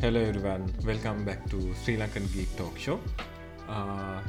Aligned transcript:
Hello 0.00 0.20
everyone, 0.20 0.72
welcome 0.86 1.24
back 1.24 1.50
to 1.50 1.74
Sri 1.74 1.96
Lankan 1.96 2.22
Geek 2.32 2.46
Talk 2.56 2.78
Show. 2.78 3.00
Uh, 3.68 4.22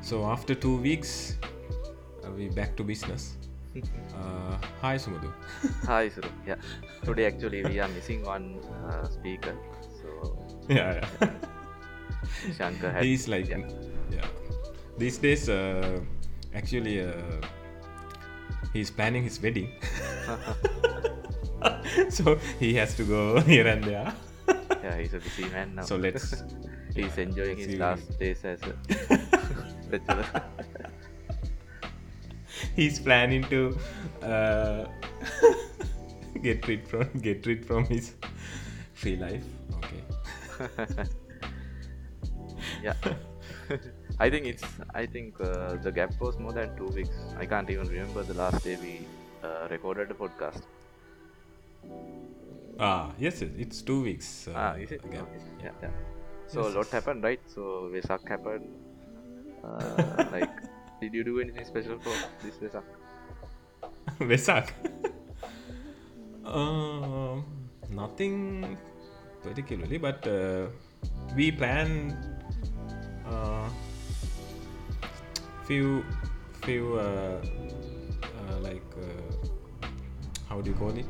so 0.00 0.22
after 0.26 0.54
two 0.54 0.76
weeks, 0.76 1.38
uh, 2.22 2.30
we 2.30 2.46
back 2.48 2.76
to 2.76 2.84
business. 2.84 3.34
Uh, 4.14 4.56
hi 4.80 4.94
Sumudu. 4.94 5.32
Hi, 5.86 6.08
Suru. 6.08 6.28
Yeah. 6.46 6.54
Today, 7.02 7.24
actually, 7.26 7.64
we 7.64 7.80
are 7.80 7.88
missing 7.88 8.22
one 8.22 8.60
uh, 8.86 9.08
speaker. 9.08 9.56
So, 9.98 10.38
yeah, 10.68 11.00
yeah. 11.00 11.30
Shankar 12.54 12.92
had. 12.92 13.02
he's 13.02 13.26
like, 13.26 13.48
yeah. 13.48 13.66
yeah. 14.12 14.26
These 14.98 15.18
days, 15.18 15.48
uh, 15.48 15.98
actually, 16.54 17.00
uh, 17.00 17.40
he's 18.72 18.90
planning 18.90 19.24
his 19.24 19.42
wedding. 19.42 19.72
so 22.10 22.38
he 22.60 22.74
has 22.74 22.94
to 22.96 23.04
go 23.04 23.40
here 23.40 23.66
and 23.66 23.82
there. 23.82 24.12
Yeah, 24.92 25.00
he's 25.00 25.14
a 25.14 25.18
busy 25.18 25.48
man 25.48 25.74
now. 25.74 25.82
So 25.82 25.96
let's. 25.96 26.44
he's 26.94 27.16
yeah, 27.16 27.22
enjoying 27.24 27.56
his 27.56 27.76
last 27.76 28.18
days 28.18 28.44
as 28.44 28.60
a 28.62 28.74
bachelor. 29.90 30.26
he's 32.76 32.98
planning 33.00 33.44
to 33.44 33.78
uh, 34.22 34.84
get 36.42 36.68
rid 36.68 36.86
from 36.86 37.08
get 37.20 37.46
rid 37.46 37.64
from 37.64 37.86
his 37.86 38.14
free 38.92 39.16
life. 39.16 39.44
Okay. 39.78 40.02
yeah. 42.82 42.94
I 44.20 44.28
think 44.28 44.46
it's. 44.46 44.64
I 44.94 45.06
think 45.06 45.40
uh, 45.40 45.76
the 45.76 45.90
gap 45.90 46.20
was 46.20 46.38
more 46.38 46.52
than 46.52 46.76
two 46.76 46.88
weeks. 46.88 47.16
I 47.38 47.46
can't 47.46 47.70
even 47.70 47.88
remember 47.88 48.22
the 48.22 48.34
last 48.34 48.62
day 48.62 48.76
we 48.76 48.94
uh, 49.42 49.68
recorded 49.70 50.10
the 50.10 50.14
podcast. 50.14 50.62
Ah, 52.82 53.14
yes, 53.14 53.46
it's 53.46 53.78
two 53.78 54.02
weeks. 54.02 54.50
Uh, 54.50 54.58
ah, 54.58 54.74
is 54.74 54.90
it? 54.90 55.06
Okay. 55.06 55.22
Yeah, 55.62 55.70
yeah. 55.86 55.94
So 56.50 56.66
Yes, 56.66 56.74
a 56.74 56.78
lot 56.82 56.88
happened, 56.90 57.22
right? 57.22 57.38
So 57.46 57.86
Vesak 57.94 58.26
happened. 58.26 58.66
Uh, 59.62 60.26
like, 60.34 60.50
did 60.98 61.14
you 61.14 61.22
do 61.22 61.38
anything 61.38 61.62
special 61.62 61.94
for 62.02 62.10
this 62.42 62.58
Vesak? 62.58 62.82
Vesak. 64.18 64.74
um, 66.58 67.46
nothing 67.86 68.74
particularly, 69.46 70.02
but 70.02 70.26
uh, 70.26 70.66
we 71.38 71.54
plan 71.54 72.18
uh, 73.30 73.70
few 75.70 76.02
few 76.66 76.98
uh, 76.98 77.38
uh, 77.38 78.58
like 78.58 78.82
uh, 78.98 79.86
how 80.50 80.58
do 80.58 80.74
you 80.74 80.78
call 80.82 80.90
it? 80.90 81.06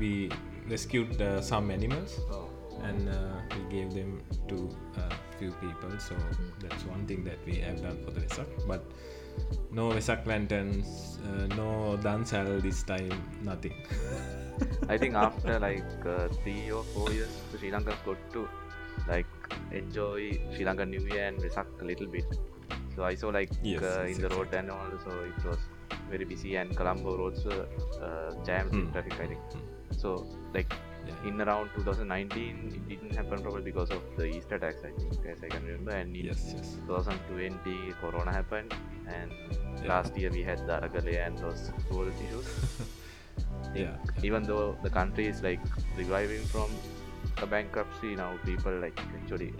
Uh, 0.00 0.04
we 0.04 0.30
rescued 0.70 1.20
uh, 1.20 1.40
some 1.40 1.70
animals 1.70 2.20
Oh. 2.30 2.48
and 2.82 3.08
uh, 3.08 3.14
we 3.56 3.76
gave 3.76 3.92
them 3.92 4.22
to 4.48 4.68
a 4.96 5.38
few 5.38 5.50
people. 5.60 5.90
So 5.98 6.14
that's 6.60 6.84
one 6.84 7.06
thing 7.06 7.24
that 7.24 7.38
we 7.46 7.56
have 7.56 7.82
done 7.82 7.98
for 8.04 8.10
the 8.12 8.20
Vesak. 8.20 8.46
But 8.66 8.82
no 9.70 9.90
Vesak 9.90 10.26
lanterns, 10.26 11.18
uh, 11.24 11.46
no 11.56 11.98
dancehall 12.02 12.62
this 12.62 12.82
time, 12.82 13.12
nothing. 13.42 13.74
I 14.88 14.98
think 14.98 15.14
after 15.14 15.58
like 15.58 16.06
uh, 16.06 16.28
three 16.42 16.70
or 16.70 16.84
four 16.94 17.10
years, 17.12 17.28
the 17.52 17.58
Sri 17.58 17.70
Lankans 17.70 18.02
got 18.04 18.18
to 18.32 18.48
like 19.08 19.26
enjoy 19.72 20.32
Sri 20.54 20.64
Lankan 20.64 20.88
New 20.88 21.04
Year 21.12 21.26
and 21.28 21.38
Vesak 21.38 21.66
a 21.80 21.84
little 21.84 22.06
bit. 22.06 22.24
So 22.96 23.04
I 23.04 23.14
saw 23.14 23.28
like 23.28 23.50
Yes, 23.62 23.82
uh, 23.82 24.06
in 24.08 24.20
the 24.20 24.28
road 24.30 24.52
and 24.54 24.70
all, 24.70 24.90
so 25.04 25.10
it 25.24 25.44
was 25.44 25.58
very 26.10 26.24
busy 26.24 26.56
and 26.56 26.74
Colombo 26.76 27.16
roads 27.16 27.44
were 27.44 27.66
uh, 28.02 28.30
jammed 28.44 28.72
in 28.74 28.86
Hmm. 28.86 28.92
traffic. 28.92 29.14
I 29.20 29.26
think 29.26 29.40
Hmm. 29.52 29.79
So. 29.92 30.26
Like 30.54 30.72
Yeah. 31.06 31.28
in 31.28 31.40
around 31.40 31.70
2019, 31.74 32.56
it 32.74 32.88
didn't 32.88 33.14
happen 33.16 33.40
probably 33.42 33.62
because 33.62 33.90
of 33.90 34.02
the 34.16 34.24
Easter 34.26 34.56
attacks. 34.56 34.82
I 34.84 34.90
think 34.98 35.14
as 35.26 35.42
I 35.42 35.48
can 35.48 35.64
remember, 35.64 35.92
and 35.92 36.14
in 36.14 36.26
Yes, 36.26 36.52
yes. 36.54 36.76
2020 36.86 37.94
Corona 38.02 38.30
happened, 38.32 38.74
and 39.06 39.32
Yeah. 39.32 39.88
last 39.92 40.16
year 40.18 40.30
we 40.30 40.42
had 40.42 40.58
the 40.66 40.76
Aragale 40.80 41.14
and 41.26 41.38
those 41.38 41.70
whole 41.90 42.06
issues. 42.08 42.50
Yeah. 43.74 43.96
even 44.22 44.42
though 44.42 44.76
the 44.82 44.90
country 44.90 45.26
is 45.26 45.42
like 45.42 45.60
reviving 45.96 46.44
from 46.52 46.70
the 47.40 47.46
bankruptcy 47.46 48.16
now 48.16 48.30
people 48.44 48.72
like 48.84 48.98
actually 49.18 49.52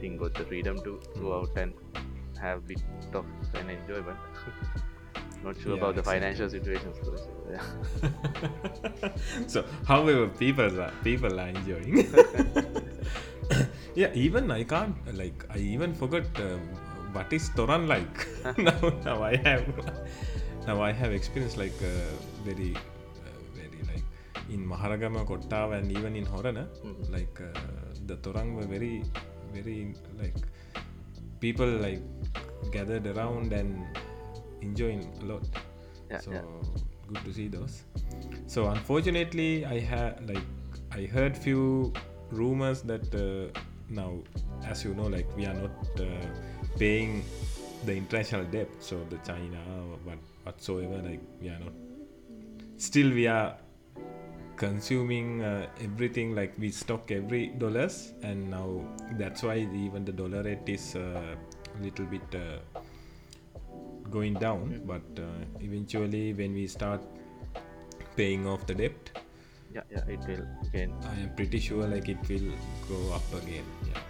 think 0.00 0.20
got 0.20 0.34
the 0.34 0.44
freedom 0.44 0.76
to 0.84 1.00
go 1.20 1.32
out 1.40 1.56
and 1.56 1.72
have 2.38 2.66
bit 2.68 2.82
of 3.14 3.24
an 3.54 3.70
enjoyment 3.70 4.18
not 5.44 5.56
sure 5.60 5.72
Yeah, 5.72 5.78
about 5.78 5.94
the 5.94 6.00
exactly. 6.00 6.20
financial 6.20 6.48
situation. 6.50 6.92
so, 7.02 7.12
yeah. 7.50 9.10
so, 9.46 9.64
however, 9.86 10.26
people 10.28 10.80
are 10.80 10.92
people 11.04 11.40
are 11.40 11.48
enjoying. 11.48 12.06
yeah, 13.94 14.10
even 14.14 14.50
I 14.50 14.62
can't 14.64 14.96
like 15.16 15.44
I 15.54 15.58
even 15.58 15.94
forgot 15.94 16.26
um, 16.40 16.60
what 17.12 17.32
is 17.32 17.48
Toran 17.50 17.86
like. 17.88 18.26
now, 18.58 18.80
now 19.04 19.22
I 19.22 19.36
have 19.36 19.64
now 20.66 20.82
I 20.82 20.92
have 20.92 21.12
experience 21.12 21.56
like 21.56 21.78
uh, 21.82 21.92
very 22.44 22.74
uh, 22.74 23.38
very 23.54 23.80
like 23.92 24.04
in 24.50 24.66
Maharagama, 24.66 25.26
Kottawa, 25.26 25.78
and 25.78 25.90
even 25.92 26.16
in 26.16 26.26
Horana, 26.26 26.66
Mhm. 26.84 27.10
like 27.16 27.40
uh, 27.40 27.58
the 28.06 28.16
Torang 28.16 28.54
were 28.56 28.66
very 28.76 29.04
very 29.52 29.94
like 30.18 30.36
people 31.40 31.66
like 31.86 32.02
gathered 32.72 33.06
around 33.06 33.52
and 33.52 33.86
enjoying 34.60 35.10
a 35.22 35.24
lot. 35.24 35.46
Yeah, 36.10 36.20
so 36.20 36.32
yeah. 36.32 36.42
good 37.06 37.24
to 37.24 37.32
see 37.32 37.48
those. 37.48 37.84
So 38.46 38.68
unfortunately 38.68 39.64
i 39.64 39.78
had 39.78 40.28
like 40.28 40.46
i 40.92 41.02
heard 41.04 41.36
few 41.36 41.92
rumors 42.30 42.82
that 42.82 43.14
uh, 43.14 43.58
now 43.88 44.14
as 44.66 44.84
you 44.84 44.94
know 44.94 45.06
like 45.06 45.28
we 45.36 45.46
are 45.46 45.54
not 45.54 46.00
uh, 46.00 46.04
paying 46.78 47.24
the 47.84 47.94
international 47.94 48.44
debt. 48.44 48.68
So 48.80 49.04
the 49.10 49.18
china 49.18 49.60
or 49.76 49.98
what 50.04 50.18
whatsoever 50.44 51.02
like 51.02 51.20
we 51.40 51.48
are 51.48 51.58
not 51.58 51.72
still 52.76 53.10
we 53.10 53.26
are 53.26 53.56
consuming 54.58 55.40
uh, 55.42 55.66
everything 55.80 56.34
like 56.34 56.52
we 56.58 56.70
stock 56.70 57.10
every 57.10 57.46
dollars. 57.46 58.12
And 58.22 58.50
now 58.50 58.82
that's 59.12 59.42
why 59.42 59.56
even 59.58 60.04
the 60.04 60.12
dollar 60.12 60.42
rate 60.42 60.68
is 60.68 60.96
a 60.96 61.36
little 61.80 62.06
bit 62.06 62.34
uh, 62.34 62.80
going 64.10 64.34
down 64.34 64.80
but 64.86 65.22
uh, 65.22 65.26
eventually 65.60 66.32
when 66.32 66.52
we 66.54 66.66
start 66.66 67.00
paying 68.16 68.46
off 68.46 68.66
the 68.66 68.74
debt 68.74 69.10
yeah 69.74 69.82
yeah 69.90 70.14
it 70.14 70.20
will 70.28 70.44
again 70.68 70.92
i 71.12 71.14
am 71.20 71.34
pretty 71.36 71.58
sure 71.58 71.86
like 71.86 72.08
it 72.08 72.28
will 72.28 72.52
go 72.88 73.00
up 73.14 73.42
again 73.42 73.64
yeah. 73.88 74.00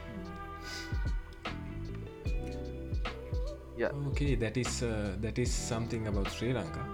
Yeah. 3.79 3.93
Okay 4.09 4.35
that 4.35 4.57
is 4.57 4.83
uh, 4.83 5.15
that 5.21 5.39
is 5.39 5.53
something 5.53 6.09
about 6.09 6.33
sri 6.33 6.53
lanka. 6.53 6.85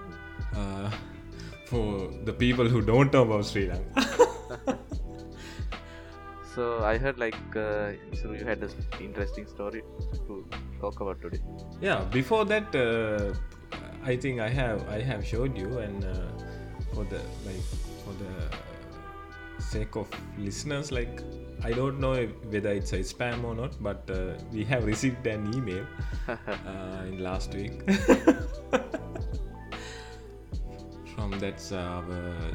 Uh, 0.55 0.91
for 1.65 2.11
the 2.25 2.33
people 2.33 2.69
who 2.69 2.81
don't 2.81 3.11
know 3.11 3.23
about 3.23 3.45
sri 3.45 3.65
lanka 3.71 4.77
so 6.55 6.83
i 6.83 6.97
heard 6.97 7.17
like 7.17 7.55
uh, 7.55 7.91
so 8.19 8.31
you 8.31 8.45
had 8.45 8.59
this 8.61 8.75
interesting 8.99 9.45
story 9.47 9.83
to 10.27 10.45
talk 10.79 10.99
about 11.01 11.21
today. 11.21 11.39
Yeah 11.81 12.03
before 12.11 12.45
that 12.45 12.75
uh, 12.75 13.33
i 14.03 14.15
think 14.15 14.39
i 14.39 14.49
have 14.49 14.87
i 14.89 15.01
have 15.01 15.25
showed 15.25 15.57
you 15.57 15.79
and 15.79 16.05
uh, 16.05 16.15
for 16.93 17.03
the 17.05 17.21
like 17.47 17.65
for 18.03 18.13
the 18.23 18.33
sake 19.59 19.95
of 19.95 20.07
listeners 20.37 20.91
like 20.91 21.21
i 21.63 21.71
don't 21.71 21.99
know 21.99 22.13
if, 22.13 22.29
whether 22.45 22.69
it's 22.69 22.93
a 22.93 22.99
spam 22.99 23.43
or 23.43 23.55
not 23.55 23.71
but 23.81 24.09
uh, 24.09 24.33
we 24.51 24.63
have 24.63 24.85
received 24.85 25.25
an 25.27 25.53
email 25.53 25.85
uh, 26.27 27.05
in 27.07 27.19
last 27.23 27.53
week. 27.53 27.81
From 31.15 31.39
that's 31.39 31.71
uh, 31.71 31.77
our 31.77 32.51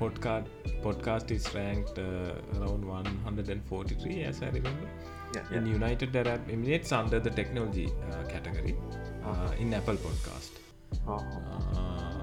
podcast 0.00 0.46
podcast 0.82 1.30
is 1.36 1.44
ranked 1.54 1.98
uh, 1.98 2.58
around 2.58 2.84
143 2.84 4.22
as 4.22 4.42
i 4.42 4.46
remember 4.46 4.88
yeah, 5.34 5.56
in 5.58 5.66
yeah. 5.66 5.72
United 5.74 6.16
Arab 6.16 6.48
Emirates 6.48 6.90
under 6.92 7.18
the 7.20 7.30
technology 7.30 7.88
uh, 8.10 8.22
category 8.34 8.74
uh, 8.92 9.30
Uh-huh. 9.30 9.52
in 9.62 9.74
Apple 9.78 9.96
Podcast. 10.04 10.52
Oh, 11.06 11.18
Uh, 11.76 12.22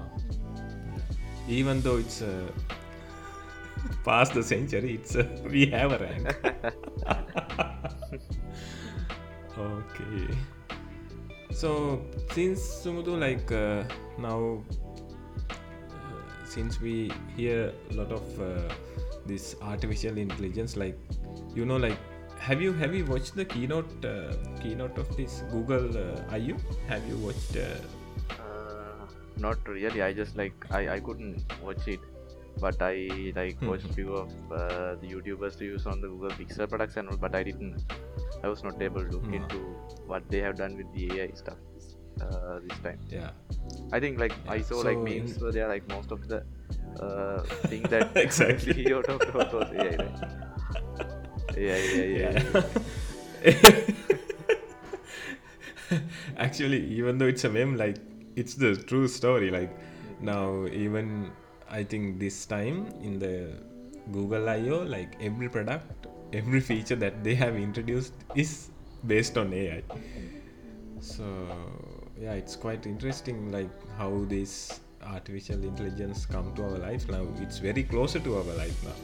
even 1.58 1.80
though 1.82 1.98
it's 1.98 2.20
uh, 2.22 2.50
past 4.04 4.34
the 4.34 4.42
century, 4.42 4.94
it's 4.94 5.14
uh, 5.14 5.24
we 5.52 5.66
have 5.66 5.92
a 5.92 5.98
rank. 5.98 6.26
okay. 9.58 10.26
So 11.52 12.02
since 12.32 12.60
Sumudu, 12.82 13.18
like 13.18 13.50
uh, 13.52 13.84
now, 14.18 14.64
since 16.46 16.80
we 16.80 17.10
hear 17.36 17.72
a 17.90 17.94
lot 17.94 18.12
of 18.12 18.40
uh, 18.40 18.72
this 19.26 19.56
artificial 19.62 20.16
intelligence, 20.18 20.76
like 20.76 20.98
you 21.54 21.64
know, 21.64 21.76
like 21.76 21.98
have 22.38 22.60
you 22.62 22.72
have 22.74 22.94
you 22.94 23.04
watched 23.04 23.34
the 23.34 23.44
keynote 23.44 24.04
uh, 24.04 24.32
keynote 24.62 24.96
of 24.98 25.16
this 25.16 25.42
Google 25.50 25.88
uh, 25.96 26.22
I/O? 26.30 26.56
Have 26.88 27.06
you 27.12 27.16
watched? 27.28 27.56
Uh, 27.56 27.76
Uh, 28.42 29.06
not 29.42 29.58
really. 29.68 30.00
I 30.04 30.12
just 30.18 30.36
like 30.36 30.64
I, 30.76 30.78
I 30.94 31.00
couldn't 31.00 31.52
watch 31.62 31.86
it 31.94 32.00
but 32.60 32.80
I 32.86 32.94
like 33.38 33.60
watched 33.70 33.88
Mhm. 33.88 33.94
few 33.96 34.14
of 34.20 34.30
uh, 34.58 34.94
the 35.00 35.08
YouTubers 35.14 35.58
to 35.58 35.66
use 35.72 35.84
on 35.92 36.00
the 36.04 36.08
Google 36.12 36.30
Pixel 36.38 36.68
products 36.72 36.96
and 37.02 37.10
all, 37.10 37.18
but 37.24 37.34
I 37.40 37.42
didn't. 37.48 37.84
I 38.42 38.48
was 38.52 38.62
not 38.68 38.80
able 38.86 39.04
to 39.08 39.10
look 39.16 39.26
No. 39.32 39.36
into 39.40 39.58
what 40.12 40.30
they 40.34 40.40
have 40.46 40.56
done 40.62 40.76
with 40.80 40.88
the 40.94 41.04
AI 41.18 41.26
stuff 41.42 41.58
uh, 42.20 42.58
this 42.60 42.78
time. 42.80 42.98
yeah 43.10 43.30
I 43.92 44.00
think 44.00 44.18
like 44.18 44.32
I 44.48 44.56
Yeah, 44.56 44.60
saw 44.60 44.78
like 44.80 44.98
memes 45.02 45.36
in- 45.36 45.40
where 45.40 45.52
they 45.52 45.60
are 45.60 45.68
like 45.68 45.86
most 45.88 46.10
of 46.12 46.26
the 46.28 46.42
uh, 47.00 47.42
thing 47.68 47.82
that 47.88 48.10
Exactly. 48.16 48.72
CEO 48.74 49.02
talked 49.02 49.28
about 49.28 49.52
was 49.52 49.72
AI. 49.72 49.96
Right? 49.96 50.12
Yeah, 51.56 51.78
yeah, 51.78 52.04
yeah. 52.04 52.62
yeah. 53.44 53.44
actually 56.36 56.82
even 56.98 57.18
though 57.18 57.26
it's 57.26 57.44
a 57.44 57.48
meme 57.50 57.76
like 57.76 57.96
it's 58.36 58.54
the 58.54 58.76
true 58.76 59.08
story 59.08 59.50
like 59.50 59.70
now 60.20 60.66
even 60.66 61.30
i 61.70 61.82
think 61.82 62.18
this 62.18 62.44
time 62.46 62.86
in 63.02 63.18
the 63.18 63.52
google 64.12 64.48
io 64.48 64.82
like 64.82 65.16
every 65.20 65.48
product 65.48 66.06
every 66.32 66.60
feature 66.60 66.96
that 66.96 67.22
they 67.24 67.34
have 67.34 67.56
introduced 67.56 68.12
is 68.34 68.70
based 69.06 69.36
on 69.38 69.52
ai 69.52 69.82
so 71.00 71.24
yeah 72.20 72.32
it's 72.32 72.56
quite 72.56 72.86
interesting 72.86 73.50
like 73.52 73.70
how 73.98 74.24
this 74.28 74.80
artificial 75.06 75.62
intelligence 75.62 76.26
come 76.26 76.54
to 76.54 76.62
our 76.62 76.78
life 76.78 77.08
now. 77.08 77.26
It's 77.40 77.58
very 77.58 77.84
closer 77.84 78.18
to 78.20 78.36
our 78.36 78.54
life 78.56 78.84
now. 78.84 78.96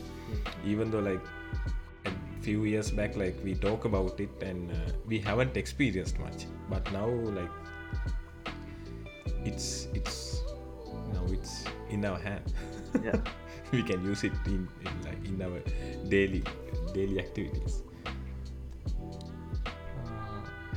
Even 0.64 0.90
though 0.90 1.00
like 1.00 1.20
a 2.06 2.10
few 2.42 2.64
years 2.64 2.90
back 2.90 3.16
like 3.16 3.36
we 3.44 3.54
talk 3.54 3.84
about 3.84 4.18
it 4.18 4.42
and 4.42 4.70
uh, 4.70 4.74
we 5.06 5.18
haven't 5.18 5.56
experienced 5.56 6.18
much. 6.18 6.46
But 6.68 6.90
now 6.92 7.08
like 7.08 7.50
it's 9.44 9.88
it's 9.94 10.42
now 11.12 11.24
it's 11.28 11.64
in 11.90 12.04
our 12.04 12.18
hand. 12.18 12.52
Yeah. 13.02 13.16
we 13.72 13.82
can 13.82 14.04
use 14.04 14.22
it 14.24 14.32
in, 14.46 14.68
in 14.80 15.02
like 15.02 15.24
in 15.24 15.40
our 15.40 15.60
daily 16.08 16.42
daily 16.92 17.18
activities 17.18 17.82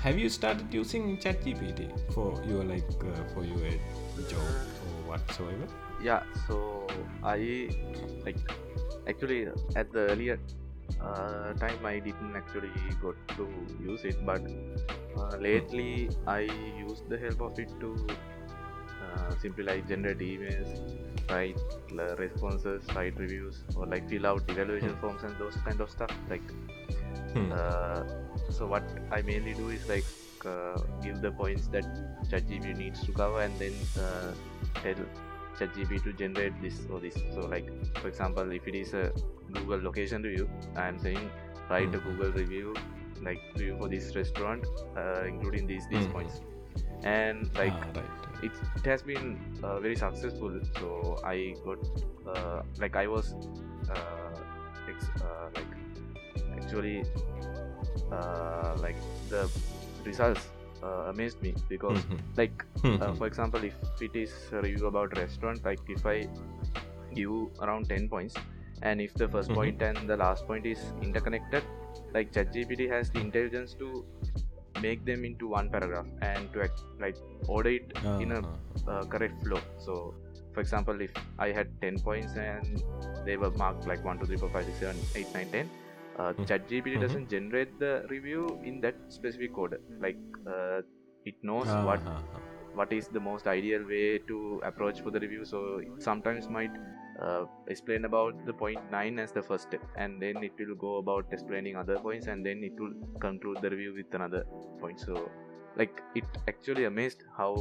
have 0.06 0.20
you 0.20 0.30
started 0.30 0.72
using 0.74 1.18
ChatGPT 1.18 1.86
for 2.14 2.28
your 2.46 2.64
like 2.64 3.06
uh, 3.12 3.24
for 3.34 3.44
your 3.44 3.72
job 4.30 4.52
or 4.86 4.98
whatsoever 5.10 5.68
yeah 6.00 6.22
so 6.48 6.88
i 7.24 7.70
like 8.26 8.38
actually 9.08 9.48
at 9.76 9.92
the 9.92 10.02
earlier 10.12 10.40
uh, 11.02 11.54
time 11.54 11.86
i 11.86 11.98
didn't 12.00 12.36
actually 12.36 12.70
got 13.02 13.16
to 13.36 13.48
use 13.80 14.06
it 14.06 14.24
but 14.26 14.44
uh, 15.18 15.36
lately 15.38 16.10
i 16.28 16.42
used 16.86 17.10
the 17.10 17.18
help 17.18 17.42
of 17.42 17.58
it 17.58 17.72
to 17.80 17.92
uh, 19.04 19.36
simply 19.42 19.64
like 19.64 19.88
generate 19.88 20.20
emails 20.20 20.80
write 21.32 21.58
uh, 22.00 22.16
responses 22.18 22.84
write 22.96 23.18
reviews 23.18 23.64
or 23.76 23.88
like 23.88 24.08
fill 24.08 24.28
out 24.28 24.44
evaluation 24.50 24.94
Hmm. 24.94 25.02
forms 25.02 25.24
and 25.24 25.36
those 25.40 25.58
kind 25.66 25.82
of 25.82 25.90
stuff 25.90 26.12
like 26.30 26.48
Hmm. 27.34 27.52
So 28.50 28.68
what 28.68 28.84
I 29.12 29.22
mainly 29.22 29.54
do 29.54 29.70
is 29.70 29.88
like 29.88 30.06
uh, 30.46 30.78
give 31.02 31.22
the 31.22 31.32
points 31.32 31.68
that 31.70 31.86
ChatGPT 32.30 32.76
needs 32.78 33.04
to 33.06 33.12
cover 33.14 33.42
and 33.42 33.60
then 33.60 33.74
uh, 33.98 34.34
tell 34.84 34.96
ChatGPT 35.60 36.04
to 36.04 36.14
generate 36.14 36.60
this 36.62 36.86
or 36.90 37.00
this. 37.00 37.16
So 37.34 37.42
like 37.42 37.68
for 38.02 38.08
example, 38.08 38.52
if 38.52 38.68
it 38.68 38.76
is 38.76 38.94
a 38.94 39.12
Google 39.52 39.82
location 39.82 40.24
review, 40.24 40.50
I 40.76 40.88
am 40.88 41.00
saying 41.00 41.32
write 41.70 41.94
a 41.96 41.98
Mhm. 41.98 42.04
Google 42.08 42.32
review 42.32 42.76
like 43.22 43.40
review 43.56 43.78
for 43.80 43.88
this 43.90 44.16
restaurant, 44.16 44.66
uh, 44.98 45.24
including 45.26 45.68
these 45.68 45.88
these 45.90 46.06
Mhm. 46.06 46.12
points. 46.12 46.42
And 47.04 47.50
like 47.56 47.74
ah, 47.74 47.92
right, 47.96 48.10
it, 48.44 48.52
it 48.76 48.86
has 48.86 49.04
been 49.04 49.40
uh, 49.64 49.80
very 49.80 49.96
successful 49.96 50.60
so 50.80 51.16
i 51.26 51.54
got 51.64 51.78
uh, 52.28 52.62
like 52.80 52.96
i 52.96 53.08
was 53.08 53.34
uh, 53.90 54.40
ex- 54.90 55.12
uh, 55.22 55.50
like 55.54 55.72
actually 56.58 57.04
uh, 58.12 58.76
like 58.86 58.98
the 59.30 59.50
results 60.04 60.48
uh, 60.84 61.04
amazed 61.14 61.42
me 61.42 61.54
because 61.70 62.02
Mhm. 62.06 62.20
like 62.38 62.66
uh, 62.84 62.90
Mhm. 62.90 63.18
for 63.20 63.28
example 63.28 63.64
if 63.64 63.76
it 64.08 64.16
is 64.24 64.34
a 64.52 64.62
review 64.62 64.88
about 64.88 65.16
restaurant 65.18 65.64
like 65.70 65.80
if 65.98 66.06
i 66.06 66.18
give 67.14 67.64
around 67.68 67.88
10 67.90 68.10
points 68.10 68.36
and 68.82 69.02
if 69.02 69.14
the 69.22 69.28
1st 69.28 69.50
Mhm. 69.50 69.56
point 69.60 69.82
and 69.82 70.10
the 70.14 70.18
last 70.26 70.46
point 70.48 70.66
is 70.66 70.82
interconnected 71.02 71.64
like 72.14 72.32
ChatGPT 72.32 72.90
has 72.90 73.10
the 73.10 73.20
intelligence 73.20 73.74
to 73.80 74.06
make 74.86 75.06
them 75.06 75.24
into 75.26 75.48
one 75.48 75.70
paragraph 75.70 76.06
and 76.22 76.52
to 76.54 76.62
act, 76.66 76.82
like 77.00 77.16
order 77.48 77.70
it 77.80 77.94
in 78.20 78.32
a 78.34 78.42
Ah, 78.42 78.92
uh, 78.92 79.04
correct 79.14 79.36
flow 79.44 79.62
so 79.86 79.94
for 80.54 80.62
example 80.66 81.02
if 81.06 81.14
i 81.46 81.52
had 81.58 81.70
10 81.82 82.00
points 82.08 82.36
and 82.36 82.84
they 83.26 83.38
were 83.44 83.52
marked 83.64 83.88
like 83.92 84.04
1 84.04 84.20
2 84.20 84.26
3 84.26 84.38
4 84.44 84.50
5 84.50 84.66
6 84.66 84.80
7 84.80 84.96
8 85.16 85.34
9 85.34 85.50
10 85.56 85.70
uh, 86.20 86.34
Mm. 86.38 86.46
ChatGPT 86.46 86.98
Mhm. 86.98 87.02
doesn't 87.02 87.30
generate 87.30 87.78
the 87.80 88.06
review 88.10 88.60
in 88.64 88.82
that 88.82 88.96
specific 89.10 89.58
order. 89.58 89.80
Like 90.00 90.18
uh, 90.48 90.82
it 91.26 91.36
knows 91.44 91.68
ah, 91.70 91.84
what 91.86 92.02
what 92.74 92.92
is 92.92 93.08
the 93.08 93.20
most 93.20 93.48
ideal 93.48 93.84
way 93.88 94.20
to 94.28 94.62
approach 94.66 95.02
for 95.02 95.12
the 95.12 95.20
review 95.20 95.46
so 95.46 95.78
it 95.80 96.02
sometimes 96.08 96.50
might 96.50 96.72
uh, 97.22 97.46
explain 97.68 98.06
about 98.06 98.46
the 98.46 98.54
point 98.54 98.82
9 98.92 99.18
as 99.20 99.32
the 99.32 99.42
first 99.42 99.64
step 99.70 99.82
and 99.98 100.22
then 100.22 100.44
it 100.44 100.52
will 100.60 100.76
go 100.76 100.98
about 100.98 101.26
explaining 101.32 101.76
other 101.78 101.98
points 102.00 102.28
and 102.28 102.46
then 102.46 102.64
it 102.64 102.74
will 102.80 102.94
conclude 103.20 103.62
the 103.62 103.70
review 103.70 103.94
with 103.96 104.14
another 104.14 104.44
point 104.82 105.00
so 105.00 105.32
like 105.78 106.02
it 106.16 106.26
actually 106.48 106.86
amazed 106.86 107.24
how 107.38 107.52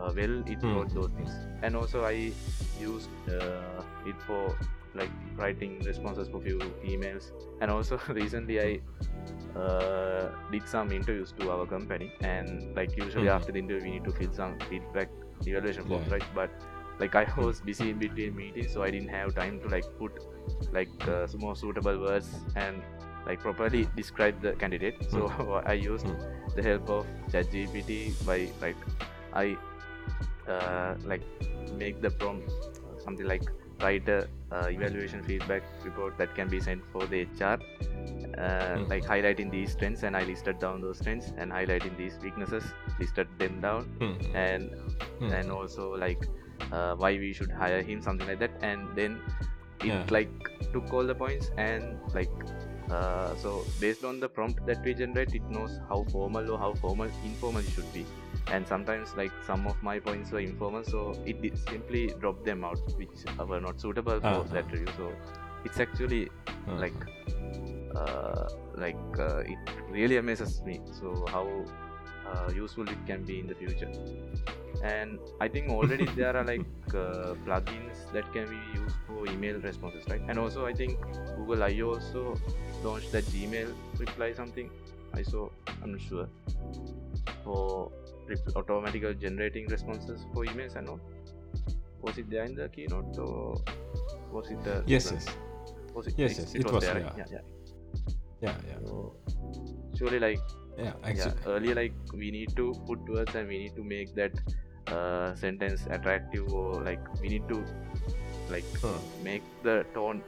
uh, 0.00 0.12
well 0.14 0.36
it 0.46 0.58
Hmm. 0.60 0.74
wrote 0.74 0.94
those 0.94 1.10
things 1.16 1.32
and 1.62 1.74
also 1.76 2.04
i 2.04 2.32
used 2.78 3.10
uh, 3.28 3.82
it 4.04 4.16
for 4.26 4.56
like 4.94 5.10
writing 5.36 5.78
responses 5.80 6.28
for 6.28 6.40
few 6.40 6.58
emails 6.84 7.30
and 7.60 7.70
also 7.70 7.98
recently 8.08 8.60
i 8.60 8.80
uh, 9.58 10.30
did 10.52 10.66
some 10.68 10.92
interviews 10.92 11.32
to 11.38 11.50
our 11.50 11.66
company 11.66 12.12
and 12.22 12.74
like 12.76 12.96
usually 12.96 13.26
Mhm. 13.28 13.36
after 13.36 13.52
the 13.52 13.58
interview 13.58 13.84
we 13.84 13.90
need 13.98 14.04
to 14.04 14.12
fill 14.12 14.32
some 14.32 14.58
feedback 14.68 15.08
evaluation 15.46 15.84
forms 15.84 16.06
Yeah. 16.06 16.14
right 16.14 16.28
but 16.34 16.50
like 16.98 17.14
i 17.14 17.24
was 17.44 17.60
busy 17.60 17.90
in 17.90 17.98
between 17.98 18.36
meetings 18.36 18.72
so 18.72 18.82
i 18.82 18.90
didn't 18.90 19.08
have 19.18 19.34
time 19.34 19.60
to 19.60 19.68
like 19.68 19.84
put 19.98 20.12
like 20.72 21.08
uh, 21.08 21.26
some 21.26 21.40
more 21.40 21.56
suitable 21.56 21.98
words 21.98 22.28
and 22.56 22.82
like 23.26 23.40
properly 23.40 23.86
describe 23.96 24.40
the 24.42 24.52
candidate 24.64 24.96
so 25.10 25.26
i 25.72 25.72
used 25.72 26.06
Mm. 26.06 26.54
the 26.56 26.62
help 26.62 26.88
of 26.90 27.06
ChatGPT 27.32 27.96
by 28.28 28.38
like 28.60 28.76
i 29.32 29.56
uh, 30.48 30.94
like 31.04 31.22
make 31.82 32.00
the 32.00 32.10
prompt 32.10 32.50
something 33.04 33.26
like 33.26 33.44
write 33.82 34.08
a 34.08 34.18
uh, 34.52 34.66
evaluation 34.68 35.22
feedback 35.22 35.62
report 35.84 36.16
that 36.18 36.34
can 36.34 36.48
be 36.48 36.60
sent 36.60 36.82
for 36.92 37.06
the 37.06 37.20
hr 37.40 37.56
uh, 38.38 38.76
Mhm. 38.76 38.88
like 38.92 39.04
highlighting 39.04 39.50
these 39.50 39.74
trends 39.76 40.02
and 40.08 40.16
i 40.16 40.22
listed 40.30 40.58
down 40.64 40.80
those 40.86 41.00
trends 41.06 41.32
and 41.38 41.52
highlighting 41.58 41.96
these 42.02 42.18
weaknesses 42.26 42.64
listed 42.98 43.28
them 43.42 43.60
down 43.66 43.84
Hmm. 44.00 44.16
and 44.44 44.70
Hmm. 45.20 45.32
and 45.38 45.50
also 45.58 45.86
like 46.06 46.22
uh, 46.72 46.94
why 46.96 47.12
we 47.24 47.32
should 47.32 47.50
hire 47.62 47.82
him 47.82 48.02
something 48.08 48.28
like 48.32 48.40
that 48.46 48.52
and 48.70 48.88
then 49.00 49.20
it 49.80 49.86
Yeah. 49.92 50.04
like 50.18 50.50
took 50.74 50.92
all 50.92 51.06
the 51.12 51.14
points 51.24 51.50
and 51.56 51.98
like 52.18 52.30
uh, 52.90 53.34
so 53.36 53.72
based 53.78 54.04
on 54.04 54.20
the 54.20 54.28
prompt 54.28 54.64
that 54.66 54.82
we 54.84 54.94
generate 54.94 55.34
it 55.34 55.42
knows 55.50 55.78
how 55.88 56.04
formal 56.10 56.50
or 56.50 56.58
how 56.58 56.74
formal 56.74 57.08
informal 57.22 57.62
it 57.62 57.70
should 57.70 57.92
be. 57.92 58.06
And 58.50 58.66
sometimes 58.66 59.14
like 59.16 59.32
some 59.46 59.66
of 59.66 59.80
my 59.82 59.98
points 60.00 60.32
were 60.32 60.40
informal 60.40 60.84
so 60.84 61.16
it 61.24 61.40
did 61.40 61.58
simply 61.58 62.08
dropped 62.20 62.44
them 62.44 62.64
out 62.64 62.80
which 62.96 63.24
were 63.48 63.60
not 63.60 63.80
suitable 63.80 64.20
for 64.20 64.42
Uh-huh. 64.42 64.44
that 64.52 64.72
review. 64.72 64.88
So 64.96 65.12
it's 65.64 65.80
actually 65.80 66.28
Ah, 66.68 66.76
like 66.78 67.00
uh, 67.94 68.48
like 68.76 69.18
uh, 69.18 69.40
it 69.40 69.58
really 69.90 70.16
amazes 70.16 70.62
me. 70.62 70.80
So 70.92 71.26
how 71.28 71.64
useful 72.54 72.88
it 72.88 73.00
can 73.06 73.24
be 73.24 73.38
in 73.40 73.46
the 73.46 73.54
future 73.54 73.90
and 74.82 75.18
i 75.40 75.48
think 75.48 75.68
already 75.68 76.06
there 76.20 76.34
are 76.36 76.44
like 76.44 76.64
uh, 76.94 77.34
plugins 77.46 77.98
that 78.12 78.30
can 78.32 78.46
be 78.48 78.60
used 78.80 78.96
for 79.06 79.26
email 79.32 79.58
responses 79.60 80.04
right 80.08 80.22
and 80.28 80.38
also 80.38 80.66
i 80.66 80.72
think 80.72 80.98
google 81.36 81.62
i 81.62 81.80
also 81.80 82.22
launched 82.84 83.12
that 83.12 83.24
gmail 83.34 83.72
reply 83.98 84.32
something 84.32 84.70
i 85.14 85.22
saw 85.22 85.48
i'm 85.82 85.92
not 85.92 86.00
sure 86.00 86.28
for 87.44 87.90
automatically 88.56 89.14
generating 89.14 89.66
responses 89.68 90.24
for 90.32 90.44
emails 90.44 90.76
and 90.76 90.88
all 90.88 91.00
was 92.02 92.16
it 92.18 92.30
there 92.30 92.44
in 92.44 92.54
the 92.54 92.68
keynote 92.68 93.18
or 93.18 93.60
was 94.32 94.50
it 94.50 94.62
the 94.64 94.82
yes 94.86 95.10
yes 95.12 95.26
was 95.94 96.06
it, 96.06 96.14
Yes, 96.16 96.38
yes, 96.38 96.54
it 96.54 96.72
was 96.72 96.84
there, 96.84 96.94
there. 96.94 97.02
right? 97.02 97.18
yeah, 97.18 97.24
yeah. 97.32 97.40
yeah 98.40 98.56
yeah 98.68 98.78
So, 98.86 99.16
surely 99.98 100.20
like 100.20 100.40
yeah 100.80 100.94
yeah, 101.20 101.32
earlier 101.46 101.74
like 101.74 101.94
we 102.12 102.30
need 102.30 102.56
to 102.56 102.66
put 102.86 103.00
words 103.08 103.34
and 103.34 103.48
we 103.48 103.58
need 103.58 103.74
to 103.76 103.84
make 103.84 104.14
that 104.14 104.32
uh, 104.88 105.34
sentence 105.34 105.86
attractive 105.90 106.48
or 106.48 106.82
like 106.82 107.00
we 107.20 107.28
need 107.28 107.46
to 107.48 107.58
like 108.48 108.66
Huh. 108.82 109.00
make 109.18 109.44
the 109.62 109.84
tone 109.94 110.24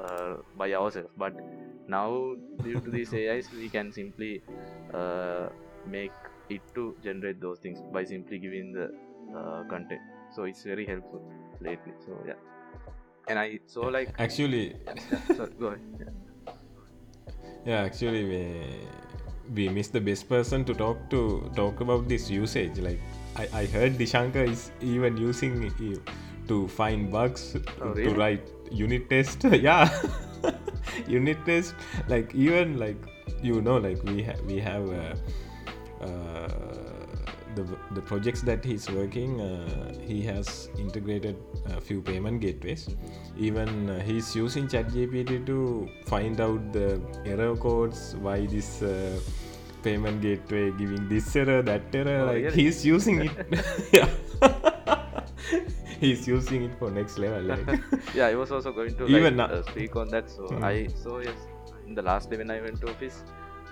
uh, 0.00 0.36
by 0.56 0.72
ourselves. 0.74 1.10
But 1.16 1.34
now 1.86 2.34
due 2.62 2.80
to 2.80 2.90
these 2.90 3.12
ais 3.20 3.52
we 3.52 3.68
can 3.70 3.92
simply 3.92 4.42
uh, 4.94 5.48
make 5.86 6.14
it 6.48 6.62
to 6.74 6.96
generate 7.02 7.40
those 7.40 7.58
things 7.60 7.80
by 7.92 8.04
simply 8.04 8.38
giving 8.38 8.72
the 8.72 8.86
uh, 9.36 9.64
content. 9.64 10.00
So 10.30 10.44
it's 10.44 10.64
very 10.64 10.86
helpful 10.86 11.22
lately. 11.60 11.94
So 12.04 12.22
yeah. 12.26 12.40
And 13.28 13.38
I 13.38 13.60
saw 13.66 13.86
like 13.88 14.14
actually 14.18 14.76
sorry, 15.36 15.52
go 15.58 15.66
ahead. 15.68 15.80
yeah 17.64 17.82
actually 17.82 18.24
we, 18.24 18.40
we 19.54 19.68
missed 19.68 19.92
the 19.92 20.00
best 20.00 20.28
person 20.28 20.64
to 20.64 20.74
talk 20.74 21.08
to 21.10 21.50
talk 21.56 21.80
about 21.80 22.08
this 22.08 22.30
usage. 22.30 22.78
Like 22.78 23.00
i, 23.36 23.48
I 23.62 23.66
heard 23.66 23.94
dishanka 23.98 24.48
is 24.48 24.70
even 24.80 25.16
using 25.16 25.62
it 25.64 26.00
to 26.48 26.66
find 26.68 27.10
bugs 27.10 27.56
Oh, 27.80 27.94
to 27.94 28.14
write 28.14 28.48
unit 28.70 29.08
test. 29.10 29.44
Yeah. 29.68 29.88
Unit 31.06 31.38
test. 31.46 31.74
Like 32.08 32.34
even 32.34 32.78
like 32.78 32.96
you 33.42 33.60
know 33.60 33.76
like 33.78 34.02
we 34.04 34.22
ha- 34.22 34.40
we 34.46 34.58
have 34.58 34.88
uh, 34.90 36.04
uh, 36.04 36.99
the, 37.54 37.64
the 37.92 38.00
projects 38.00 38.42
that 38.42 38.64
he's 38.64 38.88
working 38.90 39.40
uh, 39.40 39.92
he 40.00 40.22
has 40.22 40.68
integrated 40.78 41.36
a 41.66 41.80
few 41.80 42.00
payment 42.02 42.40
gateways. 42.40 42.88
Even 43.38 43.90
uh, 43.90 44.00
he's 44.00 44.34
using 44.36 44.66
ChatGPT 44.68 45.44
to 45.46 45.88
find 46.06 46.40
out 46.40 46.72
the 46.72 47.00
error 47.26 47.56
codes 47.56 48.16
why 48.20 48.46
this 48.46 48.82
uh, 48.82 49.18
payment 49.82 50.20
gateway 50.20 50.70
giving 50.72 51.08
this 51.08 51.34
error 51.36 51.62
that 51.62 51.82
error 51.94 52.20
Oh, 52.22 52.26
like 52.26 52.36
really? 52.44 52.62
he's 52.62 52.84
using 52.84 53.22
it. 53.22 53.32
Yeah. 53.92 54.08
He's 56.00 56.26
using 56.26 56.62
it 56.64 56.74
for 56.78 56.90
next 56.90 57.18
level 57.18 57.42
like. 57.42 57.80
Yeah 58.14 58.26
i 58.28 58.34
was 58.34 58.50
also 58.50 58.72
going 58.72 58.94
to 58.96 59.06
Even 59.06 59.36
like, 59.36 59.50
uh, 59.50 59.62
speak 59.70 59.96
on 59.96 60.08
that 60.08 60.30
so 60.30 60.46
Hmm. 60.48 60.64
i 60.64 60.86
saw 61.02 61.18
yes 61.18 61.36
in 61.86 61.94
the 61.94 62.02
last 62.02 62.30
day 62.30 62.38
when 62.38 62.50
i 62.50 62.60
went 62.60 62.80
to 62.82 62.88
office 62.90 63.22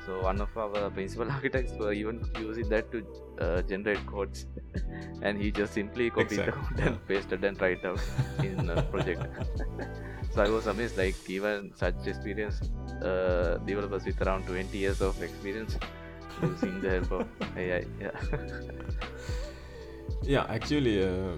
so 0.08 0.22
one 0.22 0.40
of 0.40 0.56
our 0.56 0.90
principal 0.90 1.30
architects 1.36 1.72
were 1.78 1.92
even 1.92 2.20
using 2.40 2.68
that 2.70 2.90
to 2.92 3.04
uh, 3.40 3.62
generate 3.62 4.04
codes 4.06 4.46
and 5.22 5.40
he 5.42 5.50
just 5.50 5.74
simply 5.74 6.10
copied 6.10 6.44
the 6.46 6.52
Exact, 6.52 6.56
code 6.56 6.80
and 6.80 7.06
pasted 7.08 7.44
and 7.44 7.58
tried 7.58 7.84
out 7.84 8.00
in 8.42 8.70
a 8.70 8.82
project. 8.94 9.26
So 10.34 10.42
i 10.42 10.48
was 10.48 10.66
amazed 10.66 10.96
like 10.96 11.18
even 11.28 11.72
such 11.74 12.06
experienced 12.06 12.70
uh, 13.02 13.58
developers 13.70 14.04
with 14.04 14.20
around 14.22 14.46
20 14.46 14.76
years 14.78 15.00
of 15.02 15.22
experience 15.22 15.76
using 16.42 16.80
the 16.80 16.90
help 16.90 17.12
of 17.12 17.28
ai 17.56 17.84
yeah. 18.00 18.12
Yeah 20.22 20.46
actually 20.48 21.04
uh, 21.04 21.36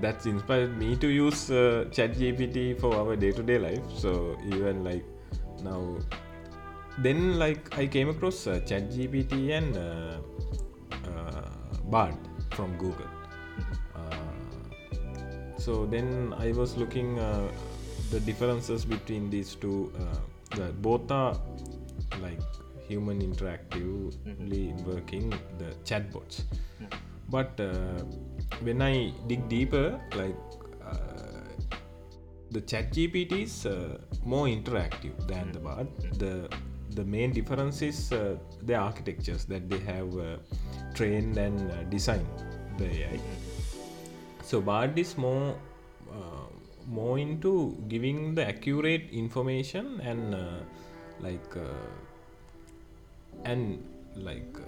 that's 0.00 0.26
inspired 0.26 0.76
me 0.78 0.96
to 0.96 1.08
use 1.08 1.50
uh, 1.50 1.86
chat 1.90 2.14
gpt 2.14 2.80
for 2.80 2.94
our 2.94 3.16
day-to-day 3.16 3.58
life. 3.58 3.84
So 3.94 4.36
even 4.44 4.84
like 4.84 5.04
now 5.62 5.96
then 7.02 7.38
like 7.38 7.78
i 7.78 7.86
came 7.86 8.08
across 8.08 8.46
uh, 8.46 8.60
chat 8.60 8.90
gpt 8.90 9.50
and 9.56 9.76
uh, 9.76 10.18
uh, 11.08 11.50
bard 11.84 12.14
from 12.50 12.76
google. 12.76 13.06
Uh, 13.94 15.58
so 15.58 15.86
then 15.86 16.34
i 16.38 16.52
was 16.52 16.76
looking 16.76 17.18
uh, 17.18 17.48
the 18.10 18.20
differences 18.20 18.84
between 18.84 19.30
these 19.30 19.54
two 19.54 19.92
uh, 20.00 20.56
the 20.56 20.72
both 20.86 21.10
are 21.10 21.36
like 22.20 22.40
human 22.88 23.20
interactively 23.20 24.64
working 24.84 25.30
the 25.58 25.70
chatbots. 25.84 26.44
But 27.28 27.60
uh, 27.60 28.02
when 28.62 28.80
i 28.80 29.12
dig 29.26 29.48
deeper 29.48 30.00
like 30.16 30.36
uh, 30.82 31.28
the 32.50 32.62
chat 32.62 32.90
gpt 32.92 33.42
is 33.42 33.66
uh, 33.66 33.98
more 34.24 34.46
interactive 34.46 35.14
than 35.28 35.52
the 35.52 35.58
bard. 35.58 35.86
The 36.14 36.48
the 36.94 37.04
main 37.04 37.30
difference 37.32 37.82
is 37.82 38.12
uh, 38.12 38.36
the 38.62 38.74
architectures 38.74 39.44
that 39.44 39.68
they 39.68 39.78
have 39.80 40.16
uh, 40.18 40.36
trained 40.94 41.36
and 41.36 41.70
uh, 41.70 41.82
designed 41.84 42.26
the 42.78 42.86
ai 42.86 43.20
so 44.42 44.60
bard 44.60 44.98
is 44.98 45.16
more 45.18 45.56
uh, 46.10 46.46
more 46.86 47.18
into 47.18 47.76
giving 47.88 48.34
the 48.34 48.46
accurate 48.46 49.10
information 49.12 50.00
and 50.00 50.34
uh, 50.34 50.60
like 51.20 51.56
uh, 51.56 51.88
and 53.44 53.82
like 54.16 54.56
uh, 54.58 54.64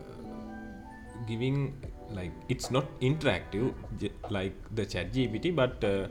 giving 1.27 1.75
like 2.11 2.33
it's 2.49 2.71
not 2.71 2.87
interactive 3.01 3.73
j- 3.99 4.13
like 4.31 4.55
the 4.75 4.85
chat 4.85 5.13
gpt 5.13 5.55
but 5.55 5.83
uh, 5.85 6.07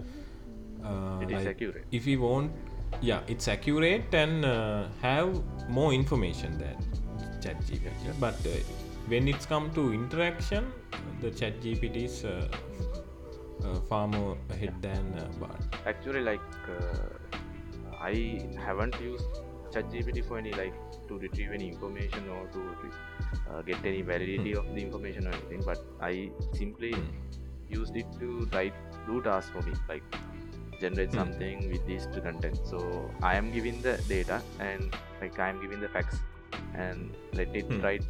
uh, 0.85 1.19
It 1.21 1.31
is 1.31 1.37
like 1.37 1.47
accurate. 1.55 1.85
if 1.91 2.05
we 2.05 2.15
want 2.17 2.51
yeah 3.01 3.21
it's 3.27 3.47
accurate 3.47 4.13
and 4.13 4.45
uh, 4.45 4.87
have 5.01 5.41
more 5.69 5.93
information 5.93 6.57
than 6.57 6.75
chat 7.41 7.59
gpt 7.61 8.19
but 8.19 8.35
uh, 8.45 8.49
when 9.07 9.27
it's 9.27 9.45
come 9.45 9.71
to 9.71 9.93
interaction 9.93 10.71
the 11.21 11.31
chat 11.31 11.59
gpt 11.61 12.03
is 12.05 12.25
uh, 12.25 12.47
uh, 13.63 13.75
far 13.89 14.07
more 14.07 14.37
ahead 14.49 14.73
than 14.81 15.03
uh, 15.19 15.27
bard. 15.39 15.59
Actually 15.85 16.21
like 16.21 16.39
uh, 16.69 17.29
i 18.01 18.41
haven't 18.57 18.95
used 19.01 19.27
ChatGPT 19.71 20.25
for 20.25 20.37
any 20.37 20.51
like 20.53 20.73
to 21.07 21.17
retrieve 21.19 21.51
any 21.51 21.69
information 21.69 22.27
or 22.29 22.47
to 22.47 22.61
uh, 23.49 23.61
get 23.61 23.77
any 23.85 24.01
validity 24.01 24.55
of 24.55 24.65
the 24.73 24.81
information 24.81 25.27
or 25.27 25.31
anything 25.31 25.61
but 25.65 25.79
i 26.01 26.31
simply 26.53 26.95
used 27.67 27.95
it 27.95 28.05
to 28.19 28.47
write 28.53 28.73
do 29.05 29.21
tasks 29.21 29.51
for 29.51 29.61
me 29.61 29.73
like 29.87 30.03
generate 30.81 31.09
Hmm. 31.11 31.19
something 31.21 31.69
with 31.71 31.85
this 31.87 32.05
to 32.15 32.21
content 32.21 32.59
so 32.71 32.79
i 33.21 33.35
am 33.35 33.51
giving 33.51 33.81
the 33.87 33.95
data 34.07 34.41
and 34.59 34.95
like 35.21 35.39
i 35.39 35.49
am 35.49 35.61
giving 35.61 35.79
the 35.85 35.89
facts 35.97 36.19
and 36.75 37.15
let 37.33 37.55
it 37.61 37.65
Hmm. 37.71 37.81
write 37.81 38.05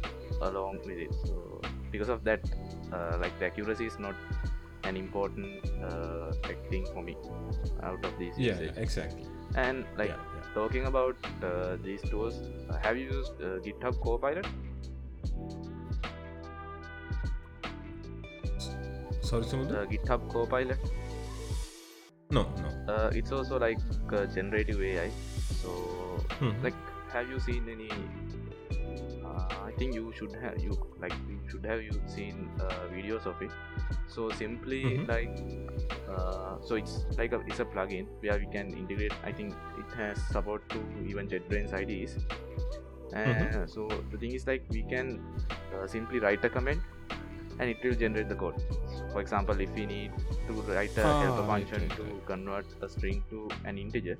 along 0.48 0.78
with 0.86 0.98
it 1.06 1.14
so 1.24 1.60
because 1.90 2.08
of 2.08 2.24
that 2.24 2.40
uh, 2.92 3.18
like 3.20 3.36
the 3.40 3.46
accuracy 3.46 3.86
is 3.86 3.98
not 3.98 4.14
an 4.84 4.96
important 4.96 5.70
uh, 5.88 6.32
like 6.48 6.60
thing 6.70 6.86
for 6.94 7.02
me 7.02 7.16
out 7.82 8.04
of 8.04 8.12
these 8.18 8.38
yeah, 8.38 8.58
yeah 8.60 8.72
exactly 8.86 9.26
and 9.56 9.84
like 9.98 10.08
yeah, 10.10 10.16
yeah. 10.36 10.54
talking 10.54 10.86
about 10.86 11.16
uh, 11.42 11.76
these 11.82 12.02
tools 12.02 12.40
uh, 12.70 12.78
have 12.86 12.96
you 12.96 13.06
used 13.18 13.32
uh, 13.42 13.58
github 13.66 14.00
copilot 14.06 14.46
sorry 19.20 19.44
Samudra? 19.44 19.82
uh, 19.82 19.86
github 19.86 20.28
copilot 20.32 20.78
no 22.30 22.42
no. 22.62 22.68
Uh, 22.92 23.10
it's 23.12 23.32
also 23.32 23.58
like 23.58 23.78
uh, 24.12 24.26
generative 24.26 24.80
ai 24.82 25.10
so 25.62 25.70
Mhm. 26.40 26.62
like 26.62 26.74
have 27.12 27.28
you 27.28 27.38
seen 27.40 27.68
any 27.68 27.90
uh, 29.24 29.66
i 29.66 29.72
think 29.78 29.94
you 29.94 30.12
should 30.18 30.34
have 30.42 30.58
you 30.58 30.76
like 31.00 31.12
you 31.28 31.40
should 31.50 31.64
have 31.64 31.82
you 31.82 31.92
seen 32.06 32.48
uh, 32.60 32.86
videos 32.92 33.26
of 33.26 33.40
it. 33.42 33.50
So 34.06 34.30
simply 34.30 34.80
Mhm. 34.84 35.08
like 35.08 35.30
uh, 36.10 36.58
so 36.62 36.74
it's 36.74 37.06
like 37.18 37.32
a 37.32 37.40
it's 37.46 37.60
a 37.60 37.64
plugin 37.64 38.06
where 38.20 38.38
we 38.38 38.46
can 38.46 38.72
integrate 38.74 39.14
i 39.24 39.32
think 39.32 39.54
it 39.78 39.90
has 39.96 40.20
support 40.32 40.68
to 40.70 40.80
even 41.06 41.28
jetbrains 41.28 41.72
IDEs 41.72 42.16
and 43.12 43.68
so 43.70 43.88
the 44.10 44.18
thing 44.18 44.32
is 44.34 44.46
like 44.46 44.64
we 44.70 44.82
can 44.82 45.20
uh, 45.74 45.86
simply 45.86 46.18
write 46.20 46.44
a 46.44 46.50
comment 46.50 46.80
and 47.60 47.70
it 47.72 47.82
will 47.84 47.96
generate 48.02 48.28
the 48.32 48.38
code 48.42 48.58
for 49.12 49.20
example 49.24 49.60
if 49.64 49.72
we 49.78 49.84
need 49.86 50.12
to 50.48 50.54
write 50.74 50.98
a 50.98 51.06
Ah, 51.08 51.14
helper 51.22 51.44
function 51.50 51.82
right, 51.86 51.96
to 51.98 52.04
convert 52.30 52.66
a 52.86 52.88
string 52.94 53.18
to 53.32 53.40
an 53.72 53.78
integer 53.84 54.16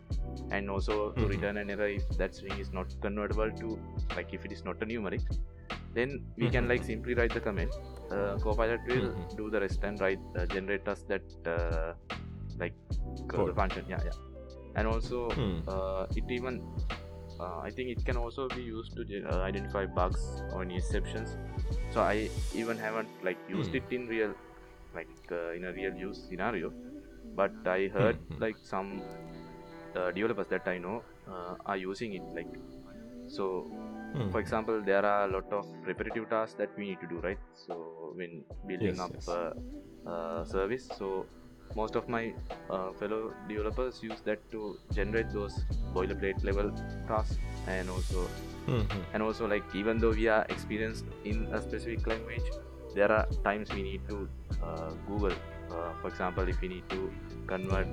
and 0.57 0.71
also 0.75 0.97
to 1.21 1.23
Mhm. 1.23 1.31
return 1.35 1.57
an 1.63 1.71
error 1.77 1.89
if 2.01 2.07
that 2.23 2.35
string 2.41 2.59
is 2.65 2.73
not 2.79 2.95
convertible 3.07 3.53
to 3.63 3.71
like 4.19 4.35
if 4.39 4.45
it 4.51 4.53
is 4.59 4.63
not 4.71 4.87
a 4.87 4.89
numeric 4.93 5.25
then 5.99 6.11
we 6.43 6.49
can 6.57 6.69
like 6.73 6.83
Mhm. 6.83 6.91
simply 6.93 7.15
write 7.21 7.35
the 7.39 7.45
comment 7.49 7.73
uh, 8.17 8.33
copilot 8.47 8.83
will 8.93 9.09
Mhm. 9.13 9.37
do 9.43 9.47
the 9.55 9.61
rest 9.67 9.89
and 9.91 10.01
write 10.07 10.23
uh, 10.39 10.47
generate 10.57 10.87
us 10.95 11.03
that 11.13 11.27
uh, 11.57 11.91
like 12.63 12.75
the 12.91 13.37
Code. 13.37 13.55
function 13.63 13.85
yeah 13.95 14.03
yeah 14.09 14.19
and 14.77 14.87
also 14.95 15.19
Hmm. 15.39 15.57
uh, 15.75 16.03
it 16.21 16.27
even 16.39 16.57
uh, 17.43 17.59
i 17.69 17.71
think 17.77 17.89
it 17.95 18.05
can 18.09 18.17
also 18.25 18.43
be 18.59 18.63
used 18.77 18.93
to 18.99 19.03
uh, 19.33 19.41
identify 19.51 19.85
bugs 20.01 20.23
or 20.53 20.63
any 20.67 20.77
exceptions 20.83 21.37
so 21.91 22.01
i 22.03 22.31
even 22.55 22.79
haven't 22.79 23.11
like 23.23 23.39
used 23.49 23.73
Hmm. 23.73 23.81
it 23.81 23.85
in 23.91 24.07
real 24.07 24.35
like 24.95 25.15
uh, 25.33 25.51
in 25.59 25.65
a 25.65 25.73
real 25.73 25.95
use 26.07 26.21
scenario 26.29 26.73
but 27.35 27.53
i 27.67 27.89
heard 27.97 28.17
Hmm, 28.19 28.35
hmm. 28.35 28.41
like 28.45 28.57
some 28.63 28.91
uh, 29.97 30.11
developers 30.13 30.49
that 30.49 30.67
i 30.67 30.79
know 30.79 31.03
uh, 31.29 31.55
are 31.67 31.77
using 31.77 32.15
it 32.15 32.23
like 32.39 32.53
so 33.37 33.45
Hmm. 34.15 34.31
for 34.31 34.41
example 34.41 34.83
there 34.85 35.05
are 35.05 35.25
a 35.29 35.33
lot 35.33 35.51
of 35.53 35.67
repetitive 35.87 36.29
tasks 36.31 36.57
that 36.59 36.71
we 36.77 36.85
need 36.91 37.01
to 37.01 37.09
do 37.15 37.21
right 37.21 37.39
so 37.67 38.13
when 38.17 38.45
building 38.67 38.99
Yes, 38.99 39.01
up 39.01 39.13
yes. 39.13 39.39
a, 39.39 39.53
a 40.11 40.45
service 40.47 40.87
so 40.99 41.27
most 41.77 41.95
of 41.97 42.09
my 42.09 42.33
uh, 42.71 42.93
fellow 43.01 43.35
developers 43.49 44.03
use 44.03 44.21
that 44.23 44.41
to 44.51 44.79
generate 44.93 45.33
those 45.33 45.57
boilerplate 45.95 46.43
level 46.45 46.71
tasks 47.09 47.39
and 47.67 47.91
also 47.91 48.29
Mhm. 48.67 49.03
and 49.15 49.23
also 49.23 49.47
like 49.47 49.65
even 49.75 49.99
though 49.99 50.11
we 50.13 50.29
are 50.29 50.45
experienced 50.49 51.05
in 51.25 51.47
a 51.53 51.61
specific 51.61 52.07
language 52.07 52.49
there 52.95 53.11
are 53.13 53.27
times 53.45 53.73
we 53.73 53.83
need 53.83 54.03
to 54.09 54.29
uh, 54.63 54.91
google 55.09 55.33
uh, 55.71 55.93
for 56.01 56.09
example 56.09 56.49
if 56.49 56.61
we 56.61 56.69
need 56.69 56.89
to 56.89 57.11
convert 57.47 57.87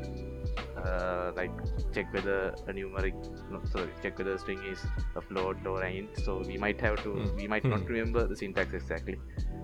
uh, 0.78 1.32
like 1.36 1.52
check 1.94 2.12
whether 2.14 2.38
a 2.68 2.74
numeric 2.74 3.16
no, 3.52 3.62
sorry 3.66 3.90
check 4.04 4.18
whether 4.18 4.34
a 4.34 4.40
string 4.40 4.62
is 4.72 4.80
a 5.16 5.22
float 5.22 5.58
or 5.66 5.82
an 5.84 5.94
int 5.96 6.18
so 6.26 6.42
we 6.48 6.58
might 6.58 6.80
have 6.82 6.98
to 7.04 7.10
Mm. 7.10 7.36
we 7.36 7.48
might 7.48 7.64
not 7.66 7.82
Mm. 7.82 7.90
remember 7.90 8.28
the 8.28 8.36
syntax 8.36 8.74
exactly 8.74 9.20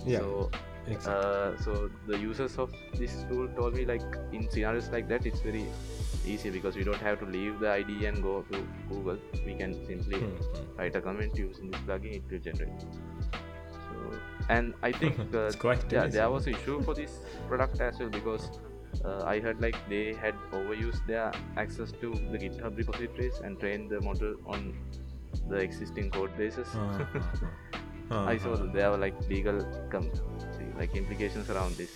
Yeah. 0.05 0.19
so 0.19 0.49
exactly. 0.87 1.13
uh, 1.13 1.57
so 1.57 1.89
the 2.07 2.17
users 2.17 2.57
of 2.57 2.71
this 2.97 3.23
tool 3.29 3.47
told 3.55 3.73
me 3.75 3.85
like 3.85 4.01
in 4.31 4.49
scenarios 4.49 4.89
like 4.89 5.07
that 5.07 5.25
it's 5.25 5.41
very 5.41 5.65
easy 6.25 6.49
because 6.49 6.75
we 6.75 6.83
don't 6.83 7.01
have 7.01 7.19
to 7.19 7.25
leave 7.25 7.59
the 7.59 7.69
IDE 7.69 8.03
and 8.03 8.21
go 8.23 8.41
to 8.51 8.67
google 8.89 9.17
we 9.45 9.55
can 9.55 9.73
simply 9.85 10.19
Hmm, 10.19 10.35
hmm. 10.35 10.77
write 10.77 10.95
a 10.95 11.01
comment 11.01 11.37
using 11.37 11.69
this 11.71 11.81
plugin 11.81 12.15
it 12.19 12.23
will 12.31 12.39
generate 12.39 12.81
so 13.85 14.19
and 14.49 14.73
i 14.83 14.91
think 14.91 15.17
uh, 15.35 15.51
yeah 15.91 16.07
there 16.07 16.29
was 16.29 16.47
an 16.47 16.53
issue 16.55 16.81
for 16.81 16.93
this 16.93 17.19
product 17.47 17.79
as 17.81 17.99
well 17.99 18.09
because 18.09 18.49
uh, 19.05 19.23
i 19.25 19.39
heard 19.39 19.59
like 19.61 19.75
they 19.89 20.13
had 20.13 20.35
overused 20.51 21.05
their 21.07 21.31
access 21.57 21.91
to 22.03 22.13
the 22.31 22.37
github 22.37 22.77
repositories 22.77 23.39
and 23.43 23.59
trained 23.59 23.89
the 23.89 23.99
model 24.01 24.35
on 24.45 24.73
the 25.49 25.55
existing 25.57 26.09
code 26.11 26.35
bases 26.37 26.67
Uh, 26.75 26.79
uh, 26.79 27.19
uh. 27.19 27.47
Uh, 28.11 28.25
i 28.31 28.37
saw 28.37 28.55
that 28.55 28.71
there 28.73 28.89
were 28.91 28.97
like 28.97 29.15
legal 29.29 29.59
com- 29.91 30.11
like 30.77 30.95
implications 30.95 31.49
around 31.49 31.75
this. 31.75 31.91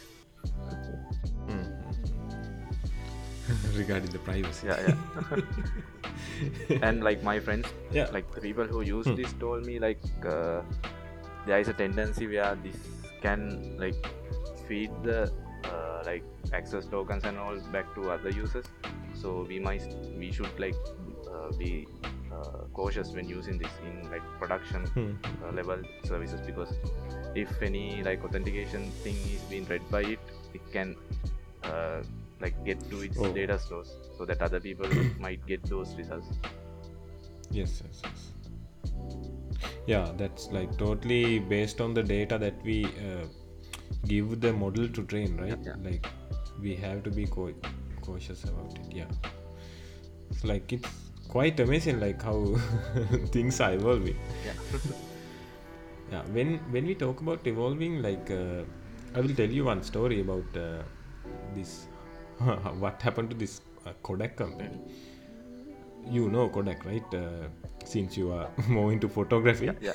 Hmm, 1.47 1.63
regarding 3.77 4.11
the 4.11 4.19
privacy. 4.19 4.67
Yeah 4.67 4.79
yeah. 4.87 5.41
And 6.81 7.03
like 7.03 7.23
my 7.23 7.39
friends 7.39 7.67
yeah. 7.91 8.09
like 8.11 8.29
the 8.33 8.41
people 8.41 8.65
who 8.65 8.81
use 8.81 9.05
Hmm. 9.07 9.15
this 9.15 9.33
told 9.33 9.65
me 9.65 9.79
like 9.79 9.99
uh, 10.25 10.61
there 11.45 11.59
is 11.59 11.67
a 11.67 11.73
tendency 11.73 12.27
where 12.27 12.55
this 12.63 12.77
can 13.21 13.77
like 13.79 13.95
feed 14.67 14.91
the 15.03 15.31
uh, 15.65 16.03
like 16.05 16.23
access 16.53 16.85
tokens 16.85 17.23
and 17.23 17.37
all 17.37 17.57
back 17.71 17.93
to 17.95 18.11
other 18.11 18.29
users. 18.29 18.65
So 19.13 19.45
we 19.47 19.59
might 19.59 19.81
we 20.17 20.31
should 20.31 20.59
like 20.59 20.75
be 21.57 21.87
uh, 22.35 22.61
cautious 22.79 23.11
when 23.17 23.27
using 23.33 23.57
this 23.63 23.73
in 23.89 23.95
like 24.13 24.25
production 24.43 24.85
Hmm. 24.97 25.11
uh, 25.43 25.51
level 25.59 25.81
services 26.11 26.41
because 26.51 26.73
if 27.45 27.61
any 27.69 27.85
like 28.09 28.23
authentication 28.29 28.89
thing 29.05 29.17
is 29.37 29.41
being 29.53 29.65
read 29.73 29.89
by 29.95 30.01
it 30.15 30.19
it 30.59 30.71
can 30.75 30.95
uh, 31.63 31.99
like 32.45 32.57
get 32.69 32.79
to 32.91 33.01
its 33.09 33.17
Oh. 33.27 33.31
data 33.39 33.57
stores 33.65 33.91
so 34.17 34.25
that 34.31 34.41
other 34.49 34.59
people 34.67 34.89
might 35.27 35.45
get 35.51 35.63
those 35.75 35.95
results 36.01 36.27
yes 37.59 37.81
yes 37.85 38.01
yes 38.07 38.23
yeah 39.87 40.11
that's 40.21 40.47
like 40.57 40.77
totally 40.77 41.39
based 41.39 41.81
on 41.81 41.93
the 41.93 42.03
data 42.03 42.37
that 42.45 42.61
we 42.69 42.77
uh, 43.09 43.25
give 44.13 44.39
the 44.41 44.51
model 44.53 44.87
to 44.99 45.03
train 45.13 45.37
right 45.37 45.57
yeah. 45.69 45.75
like 45.89 46.07
we 46.61 46.75
have 46.75 47.03
to 47.03 47.11
be 47.19 47.25
co- 47.25 47.53
cautious 48.01 48.43
about 48.43 48.77
it 48.79 48.93
yeah 49.01 49.11
it's 50.29 50.43
like 50.43 50.73
it's 50.73 51.06
quite 51.37 51.59
amazing 51.65 51.99
like 52.05 52.21
how 52.29 52.37
things 53.35 53.59
are 53.65 53.73
evolving. 53.79 54.17
Yeah. 54.45 54.53
Yeah 56.11 56.23
when 56.35 56.51
when 56.75 56.85
we 56.89 56.95
talk 57.03 57.21
about 57.25 57.47
evolving 57.51 57.95
like 58.05 58.29
uh, 58.35 58.61
i 59.17 59.23
will 59.25 59.33
tell 59.39 59.53
you 59.57 59.65
one 59.69 59.81
story 59.89 60.17
about 60.25 60.57
uh, 60.61 60.81
this 61.55 61.71
what 62.83 63.01
happened 63.07 63.29
to 63.33 63.37
this 63.43 63.55
uh, 63.85 63.93
kodak 64.09 64.35
company. 64.41 64.79
You 66.15 66.29
know 66.35 66.45
kodak 66.57 66.85
right? 66.89 67.17
Uh, 67.21 67.47
since 67.93 68.17
you 68.21 68.31
are 68.37 68.47
more 68.77 68.87
into 68.93 69.09
photography 69.17 69.69
yeah? 69.89 69.93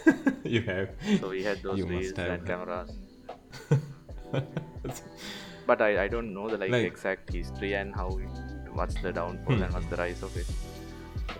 You 0.57 0.63
have. 0.69 0.89
So 1.21 1.31
we 1.31 1.43
had 1.49 1.63
those 1.63 1.79
You 1.79 1.87
must 1.95 2.17
have. 2.25 2.31
and 2.37 2.47
cameras. 2.47 2.91
But 5.67 5.81
I, 5.89 6.05
I 6.05 6.09
don't 6.09 6.35
know 6.35 6.49
the 6.53 6.59
like, 6.59 6.71
Like- 6.77 6.87
exact 6.93 7.33
history 7.33 7.73
and 7.81 7.95
how 7.95 8.09
what's 8.81 8.97
the 9.07 9.13
downfall 9.13 9.57
Hmm. 9.57 9.63
and 9.65 9.75
what's 9.75 9.87
the 9.87 9.97
rise 10.05 10.23
of 10.29 10.37
it 10.45 10.47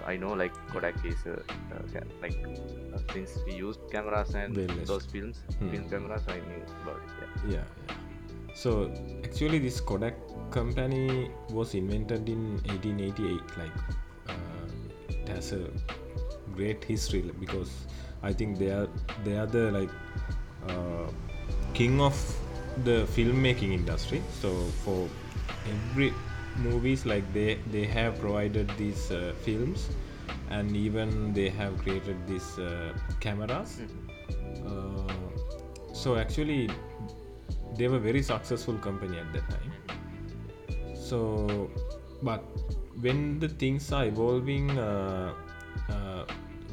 i 0.07 0.17
know 0.17 0.33
like 0.33 0.53
kodak 0.73 0.95
is 1.05 1.17
uh, 1.27 1.37
uh, 1.75 2.01
like 2.21 2.37
uh, 2.95 2.99
since 3.13 3.39
we 3.47 3.55
used 3.55 3.81
cameras 3.91 4.35
and 4.35 4.57
those 4.87 5.07
films 5.07 5.43
Hmm. 5.59 5.71
film 5.71 5.89
cameras 5.91 6.23
i 6.29 6.39
knew 6.47 6.63
about 6.83 7.01
it 7.03 7.13
yeah 7.23 7.53
yeah, 7.53 7.65
yeah. 7.89 7.97
So 8.55 8.93
actually, 9.25 9.59
this 9.61 9.81
Kodak 9.81 10.15
company 10.51 11.31
was 11.51 11.75
invented 11.75 12.29
in 12.29 12.61
1888. 12.69 13.41
Like, 13.57 13.73
uh, 14.29 14.67
it 15.09 15.29
has 15.29 15.53
a 15.53 15.71
great 16.55 16.85
history 16.85 17.23
because 17.41 17.73
I 18.23 18.33
think 18.35 18.59
they 18.59 18.69
are 18.71 18.89
they 19.25 19.39
are 19.39 19.47
the 19.47 19.73
like 19.73 19.91
uh, 20.69 21.09
king 21.73 21.99
of 22.01 22.15
the 22.85 23.07
filmmaking 23.17 23.73
industry. 23.73 24.23
So 24.43 24.53
for 24.85 25.09
every 25.67 26.13
movies, 26.57 27.07
like 27.07 27.25
they 27.33 27.59
they 27.71 27.85
have 27.85 28.19
provided 28.19 28.71
these 28.77 29.11
uh, 29.11 29.33
films, 29.43 29.89
and 30.51 30.77
even 30.77 31.33
they 31.33 31.49
have 31.49 31.79
created 31.79 32.17
these 32.27 32.59
uh, 32.59 32.93
cameras. 33.21 33.81
Uh, 34.67 35.13
so 35.93 36.17
actually 36.17 36.69
they 37.77 37.89
were 37.89 37.99
very 37.99 38.23
successful 38.23 38.77
company 38.79 39.19
at 39.19 39.33
that 39.33 39.49
time. 39.51 39.73
So 40.95 41.71
but 42.23 42.45
when 43.01 43.39
the 43.39 43.49
things 43.49 43.93
are 43.93 44.05
evolving 44.07 44.71
uh, 44.79 45.35
uh, 45.89 46.25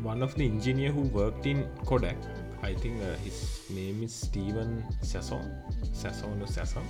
one 0.01 0.21
of 0.21 0.35
the 0.35 0.45
engineer 0.45 0.91
who 0.91 1.01
worked 1.01 1.45
in 1.45 1.67
kodak 1.85 2.15
i 2.63 2.73
think 2.73 3.01
uh, 3.01 3.15
his 3.23 3.61
name 3.69 4.03
is 4.03 4.13
steven 4.13 4.83
sasson 5.01 5.47
sasson 5.93 6.41
or 6.41 6.47
sasson. 6.47 6.83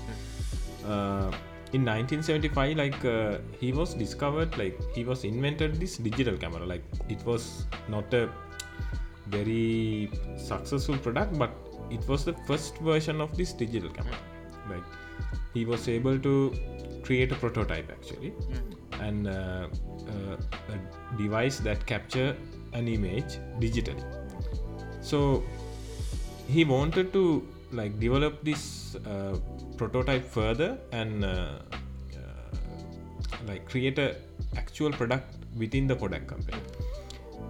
Uh, 0.85 1.31
in 1.71 1.85
1975 1.85 2.77
like 2.77 3.05
uh, 3.05 3.37
he 3.59 3.71
was 3.71 3.93
discovered 3.93 4.57
like 4.57 4.79
he 4.95 5.03
was 5.03 5.23
invented 5.23 5.79
this 5.79 5.97
digital 5.97 6.37
camera. 6.37 6.65
Like 6.65 6.83
it 7.09 7.23
was 7.25 7.65
not 7.87 8.13
a 8.13 8.29
very 9.27 10.09
successful 10.37 10.97
product 10.97 11.37
but 11.37 11.51
it 11.91 12.07
was 12.07 12.25
the 12.25 12.33
first 12.47 12.77
version 12.79 13.21
of 13.21 13.37
this 13.37 13.53
digital 13.53 13.89
camera. 13.89 14.17
Like 14.69 14.83
he 15.53 15.65
was 15.65 15.87
able 15.87 16.17
to 16.19 16.53
create 17.03 17.31
a 17.31 17.35
prototype 17.35 17.91
actually. 17.91 18.33
And 18.99 19.27
uh, 19.27 19.67
uh, 20.07 20.37
a 20.73 21.17
device 21.17 21.59
that 21.59 21.85
capture 21.85 22.35
an 22.73 22.87
image 22.87 23.37
digitally. 23.59 24.03
So 25.01 25.43
he 26.47 26.65
wanted 26.65 27.13
to 27.13 27.47
like 27.71 27.99
develop 27.99 28.43
this 28.43 28.95
uh, 28.95 29.37
prototype 29.77 30.25
further 30.25 30.77
and 30.91 31.23
uh, 31.23 31.27
uh, 31.27 32.57
like 33.47 33.67
create 33.69 33.99
a 33.99 34.15
actual 34.57 34.91
product 34.91 35.35
within 35.57 35.87
the 35.87 35.95
kodak 35.95 36.27
company. 36.27 36.61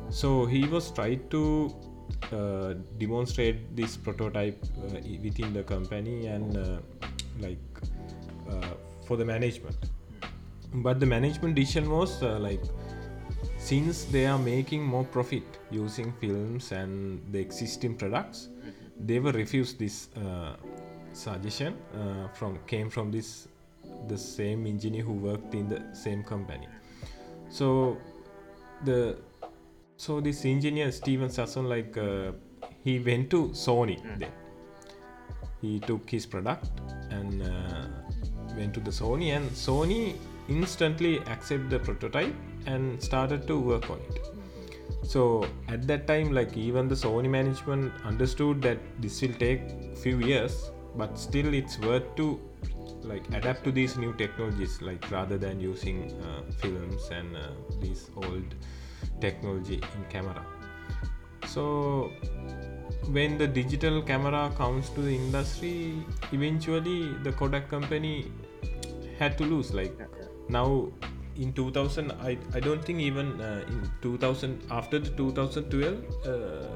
So 0.10 0.46
he 0.46 0.66
was 0.66 0.92
tried 0.92 1.30
to 1.32 1.74
uh, 2.34 2.74
demonstrate 2.98 3.76
this 3.76 3.96
prototype 3.96 4.64
uh, 4.78 5.00
within 5.24 5.54
the 5.54 5.64
company 5.64 6.28
and 6.28 6.82
like 7.40 7.60
for 9.06 9.18
the 9.18 9.26
management. 9.26 9.78
But 10.74 11.00
the 11.00 11.06
management 11.06 11.56
decision 11.56 11.90
was 11.90 12.22
like 12.22 12.62
since 13.58 14.04
they 14.06 14.26
are 14.26 14.38
making 14.38 14.84
more 14.84 15.04
profit 15.04 15.44
using 15.72 16.14
films 16.20 16.72
and 16.72 17.22
the 17.32 17.40
existing 17.40 17.96
products 17.96 18.50
they 19.00 19.20
were 19.20 19.32
refused 19.32 19.80
this 19.80 20.10
uh, 20.18 20.56
suggestion 21.14 21.76
uh, 21.96 22.28
from 22.30 22.60
came 22.68 22.90
from 22.90 23.12
this 23.12 23.48
the 24.08 24.18
same 24.18 24.68
engineer 24.68 25.04
who 25.04 25.14
worked 25.14 25.54
in 25.54 25.68
the 25.68 25.82
same 25.94 26.24
company. 26.24 26.68
So 27.50 27.98
the 28.84 29.18
so 29.98 30.22
this 30.22 30.46
engineer 30.46 30.92
Steven 30.92 31.30
Sasson 31.30 31.68
like 31.68 31.98
uh, 31.98 32.32
he 32.84 33.00
went 33.00 33.30
to 33.32 33.50
Sony 33.50 33.98
then 34.18 34.32
he 35.62 35.80
took 35.80 36.10
his 36.10 36.26
product 36.26 36.70
and 37.10 37.44
uh, 37.44 37.88
went 38.56 38.74
to 38.74 38.80
the 38.80 38.92
Sony 38.92 39.36
and 39.36 39.50
Sony 39.52 40.16
instantly 40.48 41.20
accepted 41.20 41.70
the 41.70 41.80
prototype 41.80 42.34
and 42.66 43.02
started 43.02 43.46
to 43.48 43.60
work 43.60 43.90
on 43.90 44.00
it 44.10 44.38
so 45.04 45.46
at 45.68 45.88
that 45.88 46.06
time 46.08 46.32
like 46.34 46.56
even 46.58 46.88
the 46.88 46.96
sony 46.96 47.30
management 47.30 47.92
understood 48.04 48.62
that 48.62 48.78
this 49.00 49.22
will 49.22 49.34
take 49.34 49.62
few 49.98 50.20
years 50.20 50.72
but 50.96 51.18
still 51.18 51.54
it's 51.54 51.80
worth 51.80 52.16
to 52.16 52.40
like 53.04 53.24
adapt 53.34 53.64
to 53.64 53.72
these 53.72 53.98
new 53.98 54.14
technologies 54.14 54.82
like 54.82 55.10
rather 55.12 55.38
than 55.38 55.60
using 55.60 56.12
uh, 56.22 56.42
films 56.58 57.10
and 57.12 57.36
uh, 57.36 57.50
these 57.80 58.10
old 58.18 58.56
technology 59.22 59.76
in 59.76 60.04
camera. 60.10 60.46
So 61.46 62.12
when 63.08 63.38
the 63.38 63.48
digital 63.48 64.02
camera 64.02 64.52
comes 64.56 64.90
to 64.90 65.02
the 65.02 65.16
industry 65.16 66.06
eventually 66.32 67.14
the 67.24 67.32
kodak 67.32 67.70
company 67.70 68.32
had 69.18 69.38
to 69.38 69.44
lose 69.44 69.74
like 69.74 69.98
now 70.50 70.92
in 71.43 71.54
2000 71.54 72.12
i, 72.30 72.38
I 72.54 72.60
don't 72.60 72.84
think 72.84 72.99
even 72.99 73.39
uh, 73.41 73.63
in 73.67 73.89
2000 74.02 74.63
after 74.71 74.99
the 74.99 75.10
2012 75.10 76.04
uh, 76.25 76.67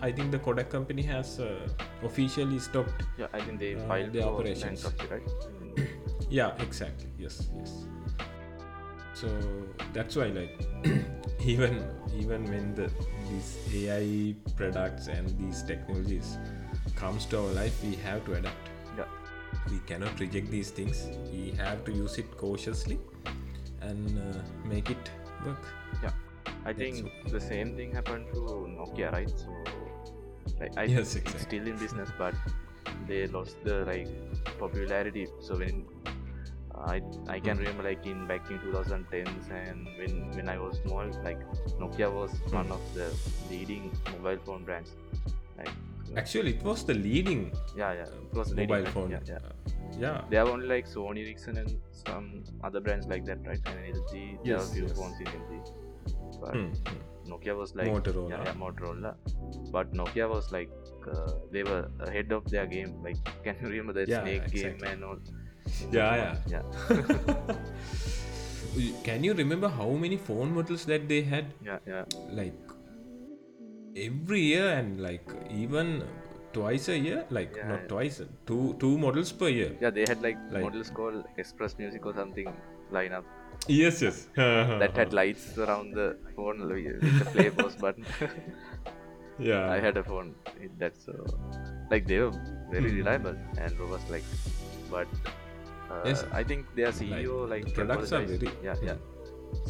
i 0.00 0.10
think 0.10 0.30
the 0.30 0.38
kodak 0.38 0.70
company 0.70 1.02
has 1.02 1.38
uh, 1.40 1.68
officially 2.02 2.58
stopped 2.58 3.02
yeah 3.18 3.26
i 3.32 3.40
think 3.40 3.60
they 3.60 3.74
Uh, 3.74 3.86
filed 3.88 4.12
the 4.12 4.24
operations. 4.30 4.86
right? 5.10 5.22
Yeah 6.36 6.62
exactly. 6.62 7.08
Yes 7.24 7.34
yes. 7.56 7.72
So 9.18 9.28
that's 9.96 10.16
why 10.20 10.24
like 10.38 10.54
even 11.52 11.76
even 12.22 12.48
when 12.52 12.64
the 12.78 12.86
these 13.28 13.50
ai 13.80 14.34
products 14.60 15.06
and 15.16 15.30
these 15.42 15.62
technologies 15.68 16.30
comes 17.02 17.26
to 17.34 17.38
our 17.42 17.52
life 17.60 17.76
we 17.88 17.92
have 18.06 18.24
to 18.30 18.34
adapt. 18.40 18.72
Yeah. 18.98 19.12
We 19.70 19.78
cannot 19.92 20.18
reject 20.24 20.50
these 20.56 20.70
things. 20.80 21.04
We 21.36 21.44
have 21.62 21.84
to 21.90 21.94
use 22.00 22.18
it 22.24 22.36
cautiously 22.42 22.98
and 23.88 24.18
uh, 24.18 24.42
make 24.72 24.90
it 24.96 25.10
work 25.46 25.64
yeah 26.02 26.14
i 26.64 26.72
think 26.72 27.10
the 27.36 27.40
same 27.40 27.74
thing 27.78 27.92
happened 28.00 28.26
to 28.32 28.42
nokia 28.78 29.10
right 29.16 29.34
so 29.44 29.56
like 30.60 30.76
i 30.84 30.86
Yes, 30.86 31.16
it's 31.16 31.34
exactly. 31.34 31.40
still 31.48 31.66
in 31.72 31.76
business 31.84 32.10
but 32.18 32.34
they 33.08 33.26
lost 33.36 33.56
the 33.64 33.76
like 33.92 34.08
popularity 34.58 35.26
so 35.40 35.56
when 35.64 35.86
I, 36.94 37.00
I 37.28 37.40
can 37.40 37.56
Hmm. 37.56 37.58
remember 37.58 37.82
like 37.82 38.04
in 38.06 38.26
back 38.26 38.50
in 38.50 38.58
2010s 38.60 39.48
and 39.50 39.86
when 39.98 40.30
when 40.36 40.48
I 40.54 40.58
was 40.58 40.78
small 40.84 41.06
like 41.24 41.38
Nokia 41.80 42.08
was 42.12 42.32
Hmm. 42.50 42.60
one 42.60 42.70
of 42.70 42.82
the 42.94 43.06
leading 43.50 43.84
mobile 44.12 44.38
phone 44.44 44.64
brands 44.64 44.90
like 45.56 45.70
actually 46.16 46.50
it 46.56 46.62
was 46.62 46.84
the 46.84 46.94
leading 46.94 47.40
yeah 47.76 47.92
yeah 47.92 48.02
it 48.26 48.34
was 48.34 48.50
leading, 48.50 48.68
mobile 48.68 48.84
right? 48.84 48.92
phone 48.94 49.10
yeah, 49.10 49.20
yeah. 49.26 49.36
Uh, 49.36 49.72
yeah 50.04 50.22
They 50.30 50.36
have 50.36 50.48
only 50.48 50.66
like 50.66 50.86
Sony 50.86 51.20
Ericsson 51.24 51.56
and 51.58 51.70
some 51.92 52.44
other 52.62 52.80
brands 52.80 53.06
like 53.06 53.24
that, 53.26 53.38
right? 53.46 53.60
And 53.66 53.94
LG, 53.96 54.12
there 54.44 54.56
are 54.56 54.60
Yes, 54.60 54.72
few 54.74 54.82
yes. 54.82 54.92
phones 54.98 55.20
in 55.20 55.26
LG. 55.26 55.72
But 56.40 56.54
Hmm, 56.54 56.66
hmm. 56.88 57.30
Nokia 57.32 57.54
was 57.60 57.74
like 57.74 57.88
Motorola. 57.88 58.30
Yeah, 58.30 58.42
yeah, 58.44 58.52
Motorola. 58.62 59.14
But 59.76 59.92
Nokia 60.00 60.28
was 60.28 60.50
like 60.52 60.70
uh, 61.12 61.32
they 61.50 61.62
were 61.70 61.88
ahead 62.00 62.30
of 62.32 62.44
their 62.50 62.66
game. 62.66 62.92
Like, 63.02 63.16
can 63.44 63.56
you 63.62 63.68
remember 63.68 63.92
the 64.00 64.04
Yeah, 64.10 64.22
Snake 64.22 64.46
game 64.52 64.66
exactly. 64.66 64.88
and 64.88 65.04
all? 65.04 65.18
yeah 65.92 66.36
yeah 66.46 66.62
Yeah, 68.76 68.92
can 69.04 69.24
you 69.24 69.32
remember 69.34 69.68
how 69.68 69.88
many 69.90 70.16
phone 70.16 70.54
models 70.54 70.84
that 70.86 71.08
they 71.08 71.22
had 71.22 71.46
yeah, 71.64 71.78
yeah. 71.86 72.04
like 72.30 72.54
every 73.96 74.40
year 74.40 74.68
and 74.78 75.00
like 75.00 75.26
even 75.50 76.02
twice 76.52 76.88
a 76.88 76.98
year 76.98 77.24
like 77.30 77.52
Yeah, 77.56 77.68
not 77.68 77.80
yeah. 77.82 77.88
twice 77.88 78.20
two 78.46 78.74
two 78.78 78.96
models 78.98 79.32
per 79.32 79.48
year 79.48 79.72
Yeah, 79.80 79.90
they 79.90 80.04
had 80.08 80.20
like, 80.22 80.38
Like- 80.50 80.62
models 80.62 80.90
called 80.90 81.24
Express 81.36 81.76
Music 81.78 82.04
or 82.06 82.14
something 82.14 82.48
lineup 82.92 83.24
yes 83.68 84.00
yes 84.02 84.28
that 84.36 84.92
had 84.96 85.12
lights 85.12 85.56
around 85.58 85.92
the 85.94 86.16
phone 86.36 86.58
with 86.68 87.00
the 87.18 87.24
play 87.32 87.50
pause 87.50 87.76
button. 87.76 88.04
yeah 89.38 89.70
I 89.70 89.78
had 89.80 89.96
a 89.96 90.04
phone 90.04 90.34
with 90.60 90.78
that, 90.78 90.94
so 90.96 91.12
like 91.90 92.06
they 92.06 92.18
were 92.18 92.32
very 92.70 92.90
Hmm. 92.90 92.96
reliable 92.98 93.36
and 93.58 93.78
robust. 93.80 94.10
Like, 94.10 94.24
but 94.90 95.08
uh, 95.90 96.02
Yes. 96.04 96.24
I 96.32 96.42
think 96.44 96.66
their 96.74 96.92
CEO 96.92 97.48
like, 97.48 97.64
the 97.66 97.72
products 97.72 98.12
are 98.12 98.22
very- 98.24 98.50
yeah 98.62 98.76
yeah 98.82 98.96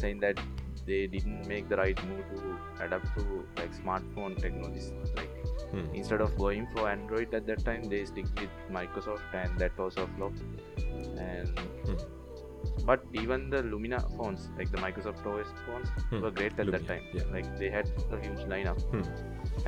saying 0.03 0.19
that 0.19 0.39
they 0.87 0.99
didn't 1.07 1.47
make 1.47 1.69
the 1.69 1.77
right 1.77 2.01
move 2.09 2.25
to 2.33 2.83
adapt 2.85 3.07
to 3.17 3.23
like 3.61 3.73
smartphone 3.83 4.37
technologies. 4.45 4.91
Like 5.21 5.33
Hmm. 5.71 5.85
instead 6.01 6.21
of 6.25 6.35
going 6.41 6.67
for 6.73 6.83
Android 6.89 7.33
at 7.39 7.45
that 7.47 7.63
time, 7.69 7.83
they 7.93 8.03
stick 8.11 8.27
with 8.41 8.53
Microsoft, 8.75 9.33
and 9.43 9.59
that 9.63 9.77
was 9.85 9.97
a 9.97 10.07
flop. 10.17 10.33
And 11.29 11.59
Hmm. 11.87 11.97
but 12.89 13.03
even 13.21 13.49
the 13.55 13.61
Lumia 13.71 13.99
phones, 14.17 14.49
like 14.57 14.71
the 14.71 14.81
Microsoft 14.85 15.25
OS 15.33 15.51
phones, 15.65 15.89
Hmm. 16.09 16.21
were 16.25 16.31
great 16.39 16.59
at 16.65 16.71
that 16.77 16.87
time. 16.91 17.03
yeah. 17.19 17.23
Like 17.37 17.49
they 17.63 17.69
had 17.77 17.91
a 18.17 18.19
huge 18.25 18.43
lineup 18.55 18.81
Hmm. 18.93 19.03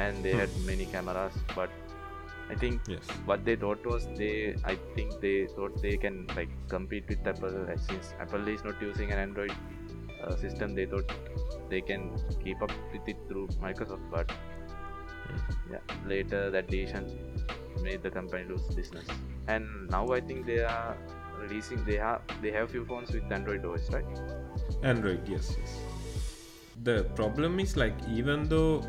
and 0.06 0.24
they 0.28 0.34
Hmm. 0.34 0.44
had 0.44 0.58
many 0.72 0.86
cameras 0.98 1.38
but 1.56 1.70
i 2.54 2.56
think 2.62 2.88
yes 2.92 3.10
what 3.30 3.42
they 3.48 3.54
thought 3.64 3.84
was 3.90 4.06
they 4.20 4.30
i 4.70 4.76
think 4.94 5.12
they 5.24 5.34
thought 5.56 5.76
they 5.84 5.92
can 6.06 6.16
like 6.38 6.54
compete 6.72 7.12
with 7.14 7.28
apple 7.32 7.58
since 7.88 8.08
apple 8.24 8.48
is 8.54 8.64
not 8.68 8.82
using 8.86 9.12
an 9.16 9.20
android 9.26 9.54
uh, 10.24 10.36
system 10.36 10.76
they 10.76 10.86
thought 10.86 11.12
they 11.70 11.82
can 11.82 12.04
keep 12.44 12.62
up 12.62 12.72
with 12.94 13.08
it 13.08 13.18
through 13.28 13.48
microsoft 13.68 14.10
but 14.12 14.32
Hmm. 15.30 15.74
yeah 15.74 15.96
later 16.12 16.50
that 16.50 16.68
decision 16.68 17.04
made 17.84 18.02
the 18.02 18.10
company 18.10 18.44
lose 18.52 18.64
business 18.78 19.06
and 19.48 19.66
now 19.90 20.08
i 20.16 20.20
think 20.20 20.46
they 20.46 20.60
are 20.60 20.98
releasing 21.42 21.84
they 21.90 21.98
have 21.98 22.22
they 22.42 22.52
have 22.52 22.72
few 22.72 22.84
phones 22.86 23.12
with 23.12 23.32
android 23.38 23.64
os 23.72 23.90
right 23.96 24.06
android 24.94 25.22
yes 25.34 25.52
yes 25.60 25.76
the 26.90 26.98
problem 27.20 27.60
is 27.60 27.76
like 27.78 27.94
even 28.10 28.48
though 28.54 28.82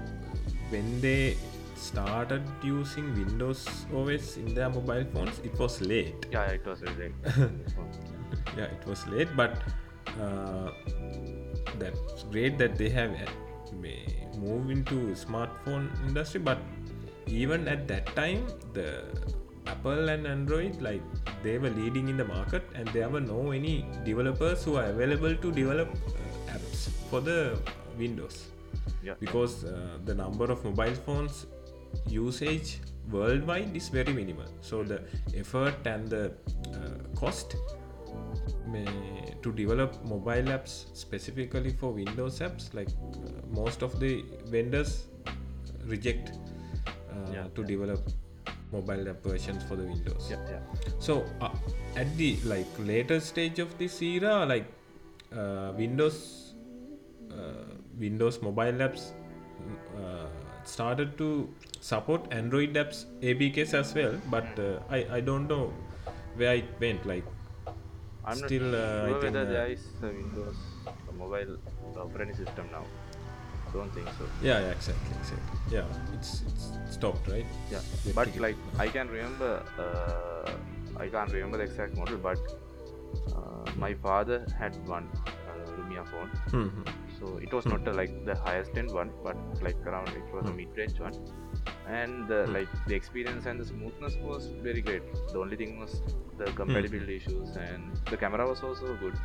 when 0.70 0.88
they 1.00 1.36
started 1.74 2.42
using 2.62 3.12
windows 3.20 3.66
os 4.00 4.36
in 4.44 4.48
their 4.54 4.70
mobile 4.78 5.04
phones 5.12 5.38
it 5.50 5.54
was 5.58 5.80
late 5.92 6.26
yeah 6.32 6.46
it 6.58 6.64
was 6.72 6.80
late. 6.82 7.12
yeah 8.56 8.64
it 8.78 8.86
was 8.86 9.06
late 9.08 9.28
but 9.36 9.62
uh, 10.18 10.70
that's 11.78 12.24
great 12.30 12.58
that 12.58 12.76
they 12.76 12.88
have 12.88 13.12
moved 14.38 14.70
into 14.70 15.14
smartphone 15.14 15.88
industry 16.06 16.40
but 16.40 16.58
even 17.26 17.68
at 17.68 17.86
that 17.86 18.06
time 18.16 18.46
the 18.72 19.04
apple 19.66 20.08
and 20.08 20.26
android 20.26 20.80
like 20.80 21.02
they 21.42 21.58
were 21.58 21.70
leading 21.70 22.08
in 22.08 22.16
the 22.16 22.24
market 22.24 22.62
and 22.74 22.88
there 22.88 23.08
were 23.08 23.20
no 23.20 23.50
any 23.50 23.86
developers 24.04 24.64
who 24.64 24.76
are 24.76 24.86
available 24.86 25.34
to 25.36 25.52
develop 25.52 25.88
uh, 25.90 26.52
apps 26.54 26.88
for 27.10 27.20
the 27.20 27.58
windows. 27.98 28.46
Yeah. 29.02 29.14
Because 29.18 29.64
uh, 29.64 29.98
the 30.04 30.14
number 30.14 30.44
of 30.44 30.64
mobile 30.64 30.94
phones 31.06 31.46
usage 32.06 32.78
worldwide 33.10 33.76
is 33.76 33.88
very 33.88 34.12
minimal. 34.12 34.46
So 34.60 34.82
the 34.82 35.02
effort 35.36 35.86
and 35.86 36.08
the 36.08 36.32
uh, 36.74 37.18
cost 37.18 37.56
to 39.42 39.52
develop 39.52 40.02
mobile 40.04 40.50
apps 40.56 40.86
specifically 40.94 41.70
for 41.70 41.92
windows 41.92 42.40
apps 42.40 42.72
like 42.74 42.88
uh, 42.88 43.30
most 43.50 43.82
of 43.82 43.98
the 44.00 44.24
vendors 44.46 45.06
reject 45.86 46.32
uh, 46.86 47.32
Yeah, 47.32 47.46
to 47.54 47.64
develop 47.64 48.00
mobile 48.72 49.08
app 49.08 49.22
versions 49.22 49.64
for 49.64 49.76
the 49.76 49.84
windows. 49.84 50.28
Yeah 50.30 50.36
yeah. 50.50 50.60
So 50.98 51.24
uh, 51.40 51.50
at 51.96 52.16
the 52.16 52.36
like 52.44 52.66
later 52.78 53.20
stage 53.20 53.58
of 53.58 53.76
this 53.78 54.00
era 54.02 54.46
like 54.46 54.66
uh, 55.36 55.72
windows 55.76 56.54
uh, 57.32 57.74
windows 57.98 58.40
mobile 58.42 58.84
apps 58.88 59.10
uh, 59.96 60.26
started 60.64 61.16
to 61.18 61.48
support 61.80 62.26
android 62.30 62.74
apps 62.74 63.06
apks 63.22 63.74
as 63.74 63.94
well 63.94 64.14
but 64.30 64.58
uh, 64.58 64.78
I, 64.88 65.06
I 65.18 65.20
don't 65.20 65.48
know 65.48 65.72
where 66.36 66.54
it 66.54 66.64
went. 66.80 67.06
Like 67.06 67.24
I'm 68.24 68.36
Still, 68.36 68.70
not 68.70 68.74
uh, 68.74 69.06
I 69.06 69.10
sure 69.10 69.20
think, 69.20 69.34
whether 69.34 69.46
uh, 69.46 69.52
there 69.52 69.68
is 69.68 69.84
a 70.02 70.06
Windows 70.06 70.56
a 71.08 71.12
mobile 71.12 71.56
operating 71.96 72.34
system 72.34 72.70
now. 72.70 72.84
I 73.66 73.72
Don't 73.72 73.92
think 73.94 74.08
so. 74.18 74.28
yeah, 74.42 74.60
yeah 74.60 74.70
exactly 74.70 75.16
exactly 75.16 75.58
yeah 75.70 75.84
it's 76.16 76.42
it's 76.42 76.72
stopped 76.96 77.28
right 77.28 77.46
Yeah, 77.70 77.78
Get 78.04 78.14
but 78.14 78.36
like 78.38 78.56
I 78.78 78.88
can 78.88 79.08
remember, 79.08 79.62
uh, 79.78 80.50
I 81.04 81.08
can't 81.08 81.32
remember 81.32 81.58
the 81.58 81.64
exact 81.64 81.96
model, 81.96 82.18
but 82.18 82.38
uh, 83.36 83.70
my 83.76 83.94
father 83.94 84.44
had 84.58 84.74
one 84.86 85.08
uh, 85.48 85.70
Lumia 85.78 86.04
phone. 86.10 86.30
Mhm. 86.50 86.84
So 87.18 87.36
it 87.38 87.52
was 87.52 87.66
not 87.66 87.86
uh, 87.86 87.92
like 87.94 88.12
the 88.24 88.34
highest 88.34 88.76
end 88.76 88.90
one, 88.92 89.10
but 89.22 89.36
like 89.62 89.76
around 89.86 90.08
it 90.08 90.34
was 90.34 90.46
a 90.46 90.50
Hmm. 90.50 90.56
mid-range 90.56 90.98
one, 91.00 91.14
and 91.88 92.28
the, 92.28 92.40
Hmm. 92.46 92.52
like 92.54 92.68
the 92.86 92.94
experience 92.94 93.46
and 93.46 93.60
the 93.60 93.64
smoothness 93.64 94.16
was 94.30 94.46
very 94.62 94.80
great. 94.80 95.02
The 95.32 95.38
only 95.38 95.56
thing 95.56 95.78
was 95.78 96.02
the 96.38 96.46
compatibility 96.62 97.16
issues, 97.16 97.56
and 97.56 97.96
the 98.10 98.16
camera 98.16 98.46
was 98.48 98.62
also 98.62 98.96
good. 99.04 99.16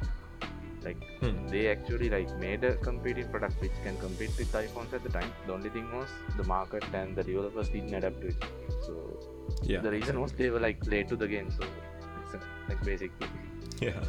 Like 0.88 1.04
Hmm. 1.22 1.48
they 1.52 1.62
actually 1.70 2.10
like 2.10 2.32
made 2.40 2.64
a 2.64 2.76
competing 2.88 3.28
product 3.30 3.60
which 3.62 3.78
can 3.84 3.98
compete 3.98 4.34
with 4.38 4.52
iPhones 4.54 4.94
at 4.94 5.04
the 5.04 5.10
time. 5.10 5.32
The 5.48 5.54
only 5.54 5.70
thing 5.70 5.88
was 5.92 6.10
the 6.38 6.44
market 6.44 6.84
and 6.94 7.16
the 7.16 7.24
developers 7.24 7.70
didn't 7.70 7.94
adapt 8.02 8.22
to 8.22 8.28
it. 8.28 8.46
So 8.88 8.94
yeah 9.64 9.82
the 9.82 9.92
reason 9.96 10.22
was 10.22 10.34
they 10.34 10.50
were 10.56 10.60
like 10.68 10.86
late 10.96 11.08
to 11.14 11.16
the 11.16 11.28
game. 11.28 11.50
So 11.58 11.64
it's 12.22 12.36
like 12.70 12.84
basically 12.84 13.28
yeah 13.82 14.00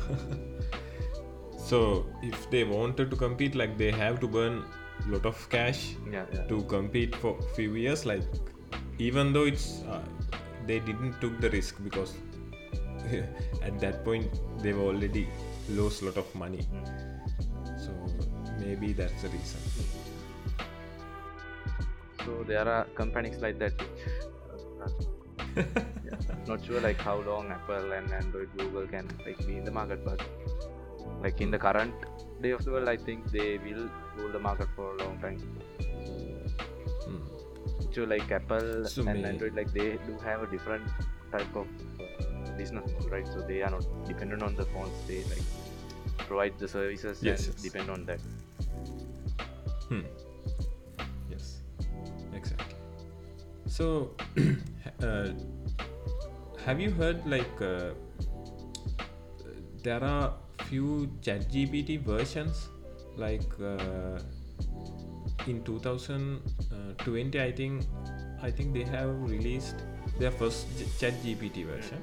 so 1.69 1.79
if 2.23 2.49
they 2.51 2.65
wanted 2.65 3.11
to 3.11 3.17
compete 3.17 3.55
like 3.55 3.77
they 3.79 3.91
have 3.91 4.21
to 4.21 4.29
burn 4.29 4.65
lot 5.09 5.27
of 5.27 5.49
cash 5.51 5.95
yeah 6.11 6.25
yeah. 6.33 6.43
to 6.51 6.63
compete 6.65 7.15
for 7.15 7.39
few 7.55 7.75
years 7.75 8.05
like 8.07 8.23
even 8.99 9.33
though 9.33 9.45
it's 9.45 9.83
uh, 9.83 10.01
they 10.67 10.81
didn't 10.81 11.21
took 11.21 11.41
the 11.41 11.51
risk 11.51 11.83
because 11.85 12.15
at 13.63 13.79
that 13.81 14.05
point 14.05 14.41
they 14.63 14.73
were 14.73 14.89
already 14.93 15.29
lost 15.71 16.03
a 16.03 16.07
lot 16.07 16.17
of 16.17 16.35
money. 16.35 16.67
So 17.79 17.91
maybe 18.59 18.93
that's 18.93 19.23
the 19.23 19.29
reason. 19.29 19.61
So 22.25 22.45
there 22.47 22.69
are 22.69 22.85
companies 22.95 23.39
like 23.39 23.59
that. 23.59 23.75
Which, 25.55 25.67
yeah, 26.05 26.19
not 26.47 26.65
sure 26.65 26.81
like 26.81 27.01
how 27.01 27.21
long 27.21 27.51
Apple 27.51 27.93
and 27.93 28.13
Android, 28.13 28.49
Google 28.57 28.87
can 28.87 29.09
like 29.25 29.39
be 29.47 29.57
in 29.57 29.65
the 29.65 29.71
market, 29.71 30.05
but 30.05 30.21
like 31.23 31.41
in 31.41 31.51
the 31.51 31.59
current 31.59 31.95
day 32.43 32.51
of 32.51 32.65
the 32.65 32.71
world, 32.71 32.89
I 32.89 32.97
think 32.97 33.31
they 33.31 33.59
will 33.59 33.89
rule 34.17 34.33
the 34.33 34.39
market 34.39 34.69
for 34.77 34.95
a 34.95 35.03
long 35.05 35.19
time. 35.19 35.39
Hmm. 37.05 37.93
So 37.93 38.05
like 38.05 38.31
Apple 38.31 38.85
So 38.85 39.07
and 39.07 39.25
Android, 39.25 39.55
like 39.55 39.73
they 39.73 39.99
do 40.07 40.19
have 40.25 40.43
a 40.43 40.47
different 40.47 40.85
type 41.33 41.55
of 41.57 41.67
business 42.57 42.91
model, 42.93 43.09
right? 43.11 43.27
So 43.27 43.41
they 43.43 43.63
are 43.63 43.71
not 43.71 43.87
dependent 44.07 44.43
on 44.43 44.55
the 44.55 44.65
phones. 44.67 44.93
They 45.07 45.23
like 45.25 45.43
provide 46.27 46.59
the 46.59 46.69
services 46.69 47.23
Yes, 47.23 47.47
and 47.47 47.55
yes. 47.55 47.63
depend 47.63 47.91
on 47.91 48.05
that. 48.07 48.21
Hmm. 49.89 50.01
Yes, 51.31 51.63
exactly. 52.35 52.75
So, 53.67 54.15
uh, 55.03 55.29
have 56.65 56.81
you 56.81 56.91
heard 56.91 57.25
like 57.27 57.61
uh, 57.61 57.91
there 59.83 60.03
are 60.03 60.35
few 60.69 61.09
ChatGPT 61.23 62.01
versions 62.01 62.69
like 63.17 63.49
uh, 63.61 64.19
in 65.47 65.63
2020 65.65 67.41
I 67.41 67.53
think 67.53 67.85
I 68.43 68.51
think 68.51 68.75
they 68.75 68.85
have 68.85 69.11
released 69.31 69.77
their 70.19 70.31
first 70.31 70.67
ChatGPT 71.01 71.65
version. 71.67 72.03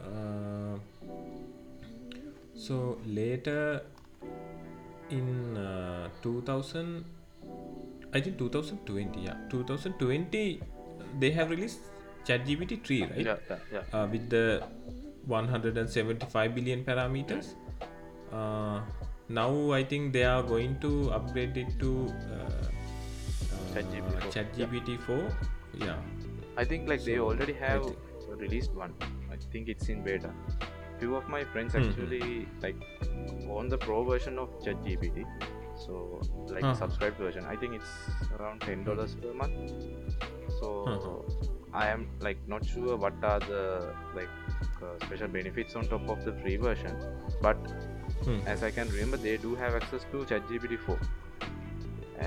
Uh, 0.00 0.78
so 2.54 2.98
later 3.06 3.82
in 5.10 5.56
uh, 5.56 6.08
2000 6.22 7.04
I 8.12 8.20
think 8.20 8.38
2020 8.38 9.20
yeah 9.20 9.36
2020 9.50 10.60
they 11.20 11.30
have 11.30 11.50
released 11.50 11.80
ChatGPT 12.24 12.84
3 12.84 13.02
right 13.02 13.26
Yeah, 13.26 13.36
yeah, 13.50 13.56
yeah. 13.72 13.82
uh, 13.98 14.06
with 14.06 14.28
the 14.30 14.62
175 15.28 16.54
billion 16.54 16.84
parameters. 16.84 17.54
Uh, 18.32 18.80
now 19.28 19.70
I 19.72 19.84
think 19.84 20.12
they 20.12 20.24
are 20.24 20.42
going 20.42 20.78
to 20.80 21.10
upgrade 21.12 21.56
it 21.56 21.78
to 21.80 22.06
uh, 22.32 22.64
ChatGPT 23.74 24.16
uh, 24.16 24.20
4. 24.20 24.30
ChatGPT 24.32 25.00
4. 25.02 25.36
Yeah. 25.74 25.96
I 26.56 26.64
think 26.64 26.88
like 26.88 27.04
they 27.04 27.18
already 27.18 27.52
have 27.52 27.84
released 28.28 28.72
one. 28.74 28.94
I 29.30 29.36
think 29.52 29.68
it's 29.68 29.88
in 29.88 30.02
beta. 30.02 30.30
Few 30.98 31.14
of 31.14 31.28
my 31.28 31.44
friends 31.44 31.74
Mhm. 31.74 31.88
actually 31.88 32.48
like 32.62 32.76
on 33.58 33.68
the 33.68 33.78
pro 33.78 34.02
version 34.04 34.38
of 34.38 34.48
ChatGPT. 34.64 35.24
So 35.86 36.20
like 36.48 36.64
Uh-huh. 36.64 36.72
the 36.72 36.78
subscribed 36.78 37.18
version. 37.18 37.44
I 37.44 37.54
think 37.56 37.74
it's 37.74 37.92
around 38.38 38.60
ten 38.62 38.82
dollars 38.84 39.14
per 39.14 39.32
month. 39.32 39.54
So 40.60 40.72
Uh-huh. 40.94 41.37
I 41.84 41.86
am 41.94 42.06
like 42.26 42.38
not 42.52 42.64
sure 42.64 42.96
what 42.96 43.24
are 43.30 43.38
the 43.40 43.94
like 44.14 44.30
uh, 44.82 44.98
special 45.06 45.28
benefits 45.28 45.76
on 45.76 45.86
top 45.94 46.08
of 46.14 46.24
the 46.24 46.32
free 46.42 46.56
version. 46.56 46.96
But 47.40 47.56
Hmm. 48.24 48.40
as 48.52 48.62
I 48.68 48.70
can 48.78 48.88
remember, 48.94 49.16
they 49.16 49.36
do 49.36 49.54
have 49.54 49.74
access 49.80 50.04
to 50.12 50.24
ChatGPT 50.30 50.78
4, 50.86 50.98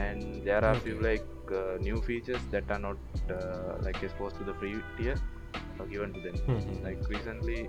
and 0.01 0.45
there 0.45 0.63
are 0.69 0.75
few 0.85 0.95
Okay. 0.95 1.03
like 1.07 1.25
uh, 1.61 1.77
new 1.87 2.01
features 2.01 2.45
that 2.51 2.71
are 2.75 2.79
not 2.79 2.97
uh, 3.37 3.75
like 3.87 4.01
exposed 4.09 4.37
to 4.37 4.45
the 4.51 4.53
free 4.61 4.75
tier 4.97 5.17
uh, 5.79 5.85
given 5.95 6.13
to 6.13 6.21
them. 6.27 6.37
Mhm. 6.47 6.83
Like 6.87 7.09
recently, 7.15 7.59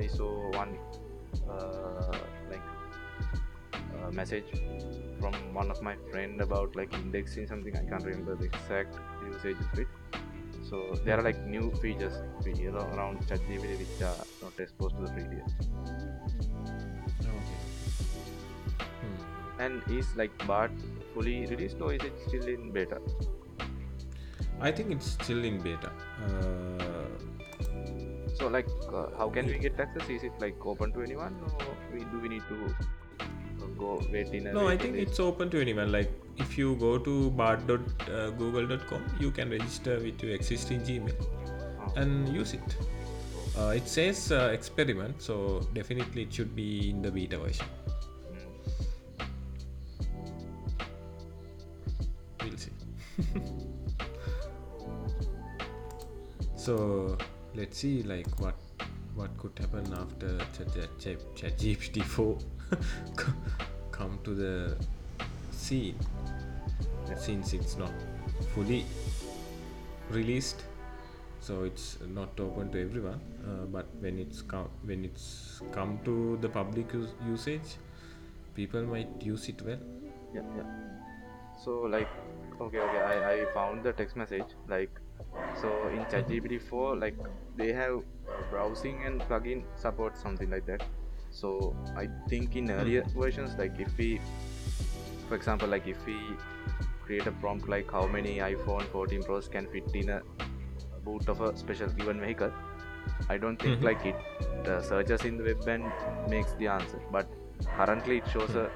I 0.00 0.06
saw 0.16 0.30
one 0.56 0.74
uh, 1.56 2.18
like 2.50 2.66
uh, 3.94 4.10
message 4.20 4.50
from 5.20 5.34
one 5.54 5.70
of 5.70 5.80
my 5.90 5.94
friend 6.10 6.40
about 6.48 6.74
like 6.82 6.92
indexing 7.02 7.46
something. 7.54 7.76
I 7.76 7.84
can't 7.92 8.04
remember 8.12 8.36
the 8.44 8.50
exact 8.52 8.98
usage 9.32 9.62
of 9.72 9.78
it. 9.86 9.88
So 10.70 10.94
there 11.04 11.18
are 11.18 11.22
like 11.22 11.44
new 11.46 11.72
features 11.82 12.14
you 12.46 12.70
know, 12.70 12.86
around 12.94 13.26
ChatGPT 13.26 13.78
which 13.78 14.02
are 14.02 14.24
not 14.40 14.58
exposed 14.58 14.94
to 14.96 15.02
the 15.02 15.08
free. 15.08 15.24
Okay. 17.32 17.60
Hmm. 19.00 19.60
And 19.60 19.82
is 19.98 20.14
like 20.14 20.46
Bard 20.46 20.70
fully 21.12 21.46
released 21.46 21.80
or 21.80 21.92
is 21.92 22.02
it 22.04 22.12
still 22.28 22.46
in 22.46 22.70
beta? 22.70 23.00
I 24.60 24.70
think 24.70 24.92
it's 24.92 25.06
still 25.06 25.44
in 25.44 25.60
beta. 25.60 25.90
Uh, 26.24 26.60
So 28.40 28.46
like 28.52 28.68
uh, 28.98 29.08
how 29.18 29.28
can 29.28 29.46
we 29.46 29.58
get 29.62 29.78
access? 29.78 30.08
Is 30.08 30.22
it 30.26 30.36
like 30.42 30.66
open 30.72 30.92
to 30.92 31.02
anyone 31.02 31.34
or 31.44 31.72
we, 31.92 32.04
do 32.12 32.20
we 32.20 32.28
need 32.28 32.44
to 32.48 32.74
go 33.80 34.00
wait 34.12 34.28
in 34.38 34.46
a 34.46 34.52
no, 34.52 34.68
I 34.68 34.76
think 34.76 34.96
it's 34.96 35.18
open 35.20 35.50
to 35.50 35.60
anyone. 35.60 35.90
Like 35.92 36.10
if 36.38 36.56
you 36.58 36.74
go 36.76 36.98
to 36.98 37.30
bard.google.com, 37.30 39.04
you 39.18 39.30
can 39.30 39.50
register 39.50 39.98
with 40.06 40.22
your 40.22 40.32
existing 40.34 40.80
Gmail 40.82 41.14
Oh. 41.82 41.92
and 41.96 42.28
use 42.28 42.52
it. 42.54 42.76
Uh, 43.58 43.72
it 43.76 43.88
says 43.88 44.30
uh, 44.32 44.50
experiment, 44.52 45.20
so 45.22 45.60
definitely 45.74 46.22
it 46.22 46.32
should 46.32 46.54
be 46.54 46.90
in 46.90 47.02
the 47.02 47.10
beta 47.10 47.38
version. 47.38 47.66
Mm. 48.32 48.46
We'll 52.42 52.56
see. 52.56 52.70
so 56.56 57.16
let's 57.54 57.78
see 57.78 58.02
like 58.02 58.26
what 58.40 58.54
what 59.14 59.36
could 59.38 59.58
happen 59.58 59.92
after 59.94 60.38
ChatGPT 61.34 62.02
4 62.02 62.38
come 64.00 64.18
to 64.24 64.34
the 64.42 64.52
scene 65.50 65.96
since 67.26 67.52
it's 67.52 67.76
not 67.76 67.92
fully 68.54 68.84
released 70.10 70.64
so 71.40 71.64
it's 71.64 71.98
not 72.14 72.40
open 72.44 72.70
to 72.72 72.80
everyone 72.80 73.20
uh, 73.48 73.64
but 73.74 73.86
when 74.00 74.18
it's 74.18 74.42
come 74.42 74.68
when 74.84 75.04
it's 75.04 75.60
come 75.72 75.98
to 76.04 76.38
the 76.40 76.48
public 76.48 76.92
use- 76.92 77.14
usage 77.26 77.76
people 78.54 78.82
might 78.94 79.26
use 79.32 79.48
it 79.54 79.62
well 79.70 79.82
Yeah, 80.34 80.42
yeah. 80.56 80.66
So 81.62 81.72
like 81.92 82.10
okay, 82.64 82.78
okay. 82.78 83.00
I, 83.12 83.14
I 83.32 83.36
found 83.54 83.82
the 83.88 83.92
text 83.92 84.16
message 84.16 84.52
like 84.68 85.00
so 85.62 85.70
in 85.88 86.04
ChatGPT 86.12 86.60
4 86.62 86.96
like 86.96 87.16
they 87.56 87.72
have 87.72 88.02
browsing 88.50 89.02
and 89.06 89.20
plugin 89.22 89.64
support 89.76 90.16
something 90.16 90.50
like 90.50 90.66
that. 90.66 90.84
So 91.30 91.76
I 91.96 92.08
think 92.28 92.56
in 92.56 92.70
earlier 92.70 93.04
versions 93.16 93.56
like 93.58 93.78
if 93.78 93.96
we 93.96 94.20
for 95.28 95.34
example 95.36 95.68
like 95.68 95.86
if 95.86 96.04
we 96.06 96.18
create 97.04 97.26
a 97.26 97.32
prompt 97.32 97.68
like 97.68 97.90
how 97.90 98.06
many 98.06 98.38
iPhone 98.38 98.82
14 98.90 99.22
Pros 99.22 99.48
can 99.48 99.66
fit 99.68 99.84
in 99.94 100.08
a 100.10 100.22
boot 101.04 101.28
of 101.28 101.40
a 101.40 101.56
special 101.56 101.88
given 101.88 102.20
vehicle 102.20 102.52
I 103.28 103.38
don't 103.38 103.60
think 103.62 103.80
Mhm. 103.80 103.84
like 103.84 104.04
it 104.04 104.68
uh, 104.68 104.80
searches 104.82 105.24
in 105.24 105.36
the 105.38 105.44
web 105.44 105.66
and 105.68 105.84
makes 106.28 106.52
the 106.54 106.66
answer. 106.68 107.00
But 107.10 107.26
currently 107.76 108.18
it 108.18 108.28
shows 108.28 108.54
a 108.54 108.70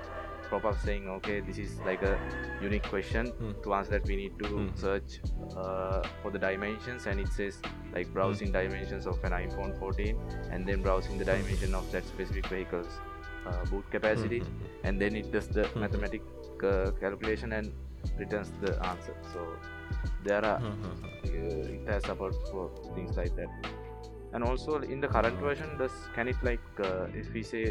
pop-up 0.51 0.79
saying 0.81 1.09
okay 1.09 1.41
this 1.41 1.59
is 1.59 1.79
like 1.87 2.03
a 2.03 2.19
unique 2.61 2.87
question 2.89 3.33
Mm. 3.41 3.55
to 3.65 3.75
answer 3.75 3.93
that 3.93 4.07
we 4.07 4.17
need 4.17 4.35
to 4.43 4.49
Mm. 4.49 4.79
search 4.85 5.21
uh, 5.57 6.03
for 6.23 6.31
the 6.31 6.39
dimensions 6.39 7.07
and 7.07 7.21
it 7.21 7.29
says 7.29 7.61
like 7.95 8.13
browsing 8.13 8.51
dimensions 8.53 9.07
of 9.07 9.23
an 9.25 9.33
iphone 9.45 9.73
14 9.79 10.17
and 10.51 10.67
then 10.69 10.83
browsing 10.83 11.19
the 11.19 11.25
dimension 11.25 11.75
of 11.75 11.91
that 11.93 12.05
specific 12.07 12.47
vehicle's 12.47 13.01
uh, 13.47 13.65
boot 13.71 13.85
capacity 13.91 14.41
Mhm. 14.41 14.85
and 14.85 15.01
then 15.01 15.17
it 15.17 15.31
does 15.33 15.49
the 15.49 15.65
Mhm. 15.65 15.81
mathematic 15.81 16.23
uh, 16.63 16.91
calculation 17.01 17.53
and 17.53 17.73
returns 18.19 18.53
the 18.61 18.73
answer 18.91 19.15
so 19.33 19.41
there 20.29 20.45
are 20.45 20.61
Mhm. 20.61 20.85
uh, 21.05 21.75
it 21.77 21.89
has 21.89 22.05
support 22.05 22.35
for 22.51 22.65
things 22.95 23.17
like 23.17 23.35
that 23.37 23.51
and 24.33 24.43
also 24.45 24.81
in 24.95 25.01
the 25.01 25.09
current 25.17 25.39
version 25.49 25.69
does 25.79 25.93
can 26.15 26.29
it 26.33 26.37
like 26.49 26.65
uh, 26.81 27.07
if 27.21 27.33
we 27.37 27.43
say 27.43 27.65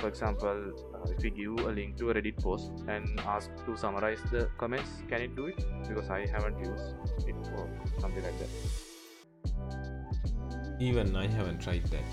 for 0.00 0.08
example 0.08 0.58
uh, 0.94 1.10
if 1.10 1.22
we 1.22 1.30
give 1.30 1.58
a 1.66 1.72
link 1.78 1.96
to 1.96 2.10
a 2.10 2.14
reddit 2.14 2.40
post 2.42 2.70
and 2.88 3.20
ask 3.20 3.50
to 3.66 3.76
summarize 3.76 4.20
the 4.30 4.48
comments 4.58 4.90
can 5.08 5.20
it 5.22 5.36
do 5.36 5.46
it? 5.46 5.58
Because 5.88 6.08
i 6.10 6.26
haven't 6.26 6.58
used 6.58 6.94
it 7.26 7.34
for 7.46 7.68
something 8.00 8.22
like 8.22 8.38
that. 8.38 8.50
Even 10.80 11.14
i 11.16 11.26
haven't 11.26 11.58
tried 11.60 11.84
that. 11.94 12.04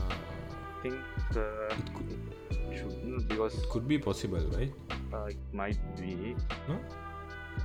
Uh, 0.00 0.14
i 0.78 0.82
think 0.82 0.94
uh, 1.36 1.74
it, 1.80 1.94
could, 1.94 2.10
it 2.72 2.78
shouldn't 2.78 3.28
because 3.28 3.54
it 3.62 3.68
could 3.70 3.86
be 3.86 3.98
possible 3.98 4.44
right? 4.58 4.72
Uh, 5.12 5.24
it 5.26 5.38
might 5.52 5.78
be. 5.96 6.34
No? 6.68 6.78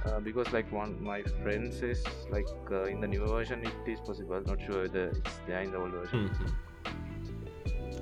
Uh, 0.06 0.20
because 0.20 0.52
like 0.54 0.72
one 0.72 1.02
my 1.04 1.22
friend 1.44 1.74
says 1.74 2.04
like 2.30 2.48
uh, 2.72 2.84
in 2.84 3.00
the 3.02 3.08
newer 3.08 3.28
version 3.28 3.64
it 3.66 3.92
is 3.92 4.00
possible. 4.00 4.42
Not 4.46 4.62
sure 4.62 4.82
whether 4.84 5.06
it's 5.10 5.40
there 5.48 5.62
in 5.62 5.72
the 5.72 5.78
old 5.78 5.92
version. 5.92 6.30
Mhm. 6.30 6.52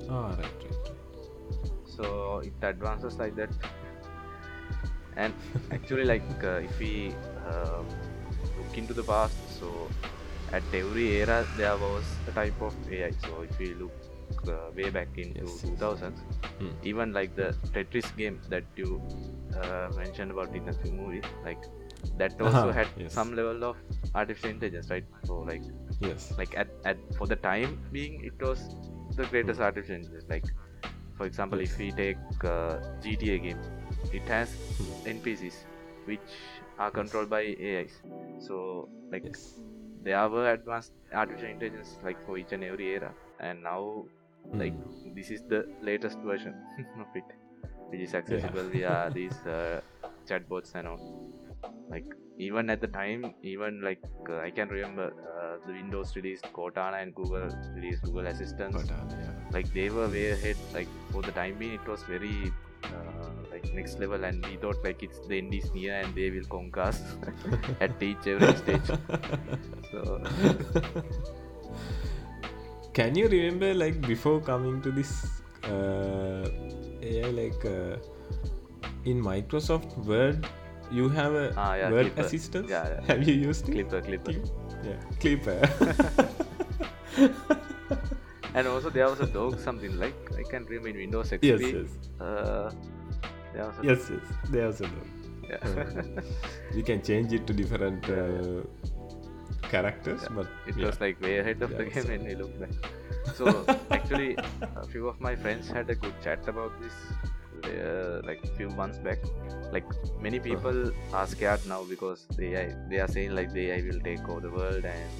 Ah 0.10 0.36
right 0.40 0.60
right, 0.64 0.92
so 1.86 2.40
it 2.40 2.54
advances 2.62 3.18
like 3.18 3.36
that 3.36 3.50
and 5.16 5.34
actually 5.72 6.06
like 6.06 6.24
uh, 6.44 6.60
if 6.68 6.78
we 6.80 7.14
uh, 7.46 7.84
look 8.58 8.78
into 8.78 8.94
the 8.94 9.04
past 9.04 9.38
so 9.60 9.90
at 10.54 10.64
every 10.74 11.08
era 11.22 11.48
there 11.56 11.78
was 11.78 12.22
a 12.28 12.32
type 12.32 12.60
of 12.62 12.74
ai 12.92 13.12
so 13.26 13.42
if 13.42 13.58
we 13.60 13.74
look 13.74 13.92
uh, 14.48 14.72
way 14.76 14.90
back 14.90 15.10
into 15.18 15.40
Yes, 15.42 15.64
yes. 15.64 15.64
2000s 15.64 16.20
Hmm. 16.60 16.72
even 16.84 17.14
like 17.14 17.36
the 17.36 17.56
tetris 17.74 18.16
game 18.18 18.40
that 18.50 18.64
you 18.76 19.02
uh, 19.62 19.90
mentioned 19.96 20.32
about 20.32 20.56
in 20.56 20.68
a 20.70 20.74
few 20.74 20.92
movies 20.92 21.24
like 21.44 21.60
that 22.18 22.40
also 22.42 22.70
Uh-huh, 22.70 22.74
had 22.80 22.88
yes. 22.98 23.14
some 23.14 23.36
level 23.36 23.64
of 23.64 23.76
artificial 24.16 24.50
intelligence 24.52 24.90
right 24.90 25.06
so 25.26 25.40
like 25.42 25.62
yes 26.02 26.34
like 26.38 26.54
at, 26.58 26.68
at 26.86 26.98
for 27.18 27.28
the 27.28 27.36
time 27.36 27.78
being 27.92 28.22
it 28.24 28.34
was 28.42 28.60
the 29.18 29.26
greatest 29.34 29.60
artificial 29.60 29.96
intelligence 29.96 30.26
like 30.30 30.46
for 31.18 31.26
example 31.26 31.60
if 31.60 31.78
we 31.78 31.92
take 31.92 32.18
uh, 32.44 32.78
gta 33.04 33.38
game 33.46 33.60
it 34.14 34.28
has 34.36 34.50
npcs 35.06 35.56
which 36.06 36.36
are 36.80 36.92
controlled 36.92 37.30
by 37.30 37.42
ais 37.70 38.02
so 38.48 38.88
like 39.12 39.24
yes. 39.26 39.60
there 40.04 40.30
were 40.30 40.52
advanced 40.52 40.94
artificial 41.14 41.50
intelligence 41.50 41.98
like 42.04 42.18
for 42.26 42.38
each 42.38 42.52
and 42.52 42.64
every 42.64 42.88
era. 42.98 43.14
And 43.40 43.64
now 43.64 44.06
like 44.54 44.74
Mm. 44.74 45.16
this 45.16 45.30
is 45.36 45.42
the 45.50 45.60
latest 45.82 46.20
version 46.20 46.54
of 47.04 47.08
it 47.20 47.26
which 47.90 48.02
is 48.02 48.14
accessible 48.20 48.70
via 48.76 49.10
these 49.14 49.38
uh, 49.46 49.82
chatbots 50.30 50.74
and 50.76 50.88
all. 50.88 51.02
Like 51.90 52.06
even 52.38 52.70
at 52.70 52.80
the 52.82 52.88
time 52.88 53.34
even 53.42 53.82
like 53.82 54.04
uh, 54.30 54.38
i 54.40 54.50
can 54.50 54.70
remember 54.70 55.08
uh, 55.32 55.56
the 55.66 55.74
windows 55.74 56.16
released 56.16 56.46
cortana 56.54 57.02
and 57.02 57.16
google 57.16 57.50
released 57.76 58.04
google 58.04 58.28
assistant 58.28 58.76
uh, 58.76 58.84
yeah. 59.10 59.38
like 59.52 59.74
they 59.74 59.90
were 59.90 60.08
way 60.08 60.32
ahead. 60.32 60.58
Like 60.74 60.88
for 61.12 61.22
the 61.22 61.32
time 61.32 61.58
being 61.58 61.74
it 61.74 61.88
was 61.88 62.04
very 62.04 62.52
uh, 62.84 63.30
like 63.52 63.74
next 63.74 64.00
level 64.00 64.24
and 64.24 64.46
we 64.46 64.58
thought 64.58 64.84
like 64.84 65.04
it's 65.04 65.20
the 65.28 65.38
end 65.38 65.54
is 65.54 65.74
near 65.74 66.00
and 66.00 66.14
they 66.16 66.30
will 66.30 66.46
conquer 66.46 66.82
us 66.82 67.02
at 67.82 68.02
each 68.02 68.28
every 68.28 68.56
stage. 68.56 68.88
So 69.92 70.22
Can 72.94 73.16
you 73.16 73.28
remember 73.28 73.74
like 73.74 74.02
before 74.02 74.40
coming 74.42 74.82
to 74.82 74.92
this 74.92 75.42
uh, 75.64 76.50
AI 77.02 77.30
like 77.30 77.66
uh, 77.66 77.98
in 79.06 79.22
Microsoft 79.22 79.98
Word 80.06 80.48
you 80.92 81.10
have 81.10 81.34
a 81.34 81.54
Ah, 81.58 81.76
yeah, 81.76 81.92
word 81.92 82.06
Clipper. 82.08 82.22
assistant? 82.22 82.70
Yeah, 82.70 82.88
yeah. 82.90 83.02
Have 83.08 83.28
you 83.28 83.34
used 83.34 83.68
it? 83.70 83.74
clipper 83.74 84.02
clipper 84.02 84.32
Yeah, 84.84 85.00
Clipper. 85.20 85.60
and 88.54 88.68
also 88.68 88.90
there 88.90 89.10
was 89.10 89.20
a 89.20 89.26
dog 89.28 89.60
something 89.68 89.98
like 90.00 90.16
i 90.38 90.44
can 90.44 90.64
remember 90.66 90.90
in 90.90 90.98
windows 90.98 91.32
xp 91.32 91.44
yes, 91.44 91.62
yes, 91.62 91.90
Uh, 92.20 92.72
there 93.54 93.66
was 93.66 93.76
a 93.80 93.84
yes, 93.90 94.10
yes. 94.12 94.26
There's 94.52 94.82
a 94.82 94.88
dog. 94.88 95.08
yeah. 95.50 95.66
You 96.78 96.84
can 96.84 97.02
change 97.02 97.34
it 97.34 97.48
to 97.48 97.54
different 97.54 98.04
uh, 98.10 98.62
characters, 99.72 100.22
but 100.38 100.48
it 100.68 100.76
yeah. 100.78 100.86
was 100.88 101.00
like 101.02 101.20
way 101.22 101.40
ahead 101.40 101.62
of 101.62 101.72
the 101.78 101.84
Yeah, 101.86 101.90
game 101.94 102.04
so- 102.04 102.10
when 102.10 102.24
we 102.30 102.36
look 102.36 102.54
back 102.60 102.76
so 103.38 103.46
actually 103.92 104.36
a 104.84 104.86
few 104.92 105.08
of 105.08 105.20
my 105.20 105.36
friends 105.36 105.70
had 105.78 105.90
a 105.90 105.96
good 105.96 106.14
chat 106.24 106.48
about 106.48 106.72
this 106.82 106.94
uh, 107.66 108.22
like 108.26 108.42
few 108.58 108.70
months 108.70 108.98
back 109.00 109.20
like 109.72 109.86
many 110.22 110.38
Uh-huh. 110.40 110.50
people 110.50 110.92
are 111.14 111.28
scared 111.28 111.66
now 111.66 111.84
because 111.84 112.26
they 112.38 112.56
AI, 112.56 112.76
they 112.90 113.00
are 113.00 113.08
saying 113.08 113.36
like 113.36 113.52
the 113.54 113.70
AI 113.72 113.82
will 113.88 114.00
take 114.10 114.28
over 114.30 114.42
the 114.42 114.52
world 114.52 114.86
and 114.86 115.12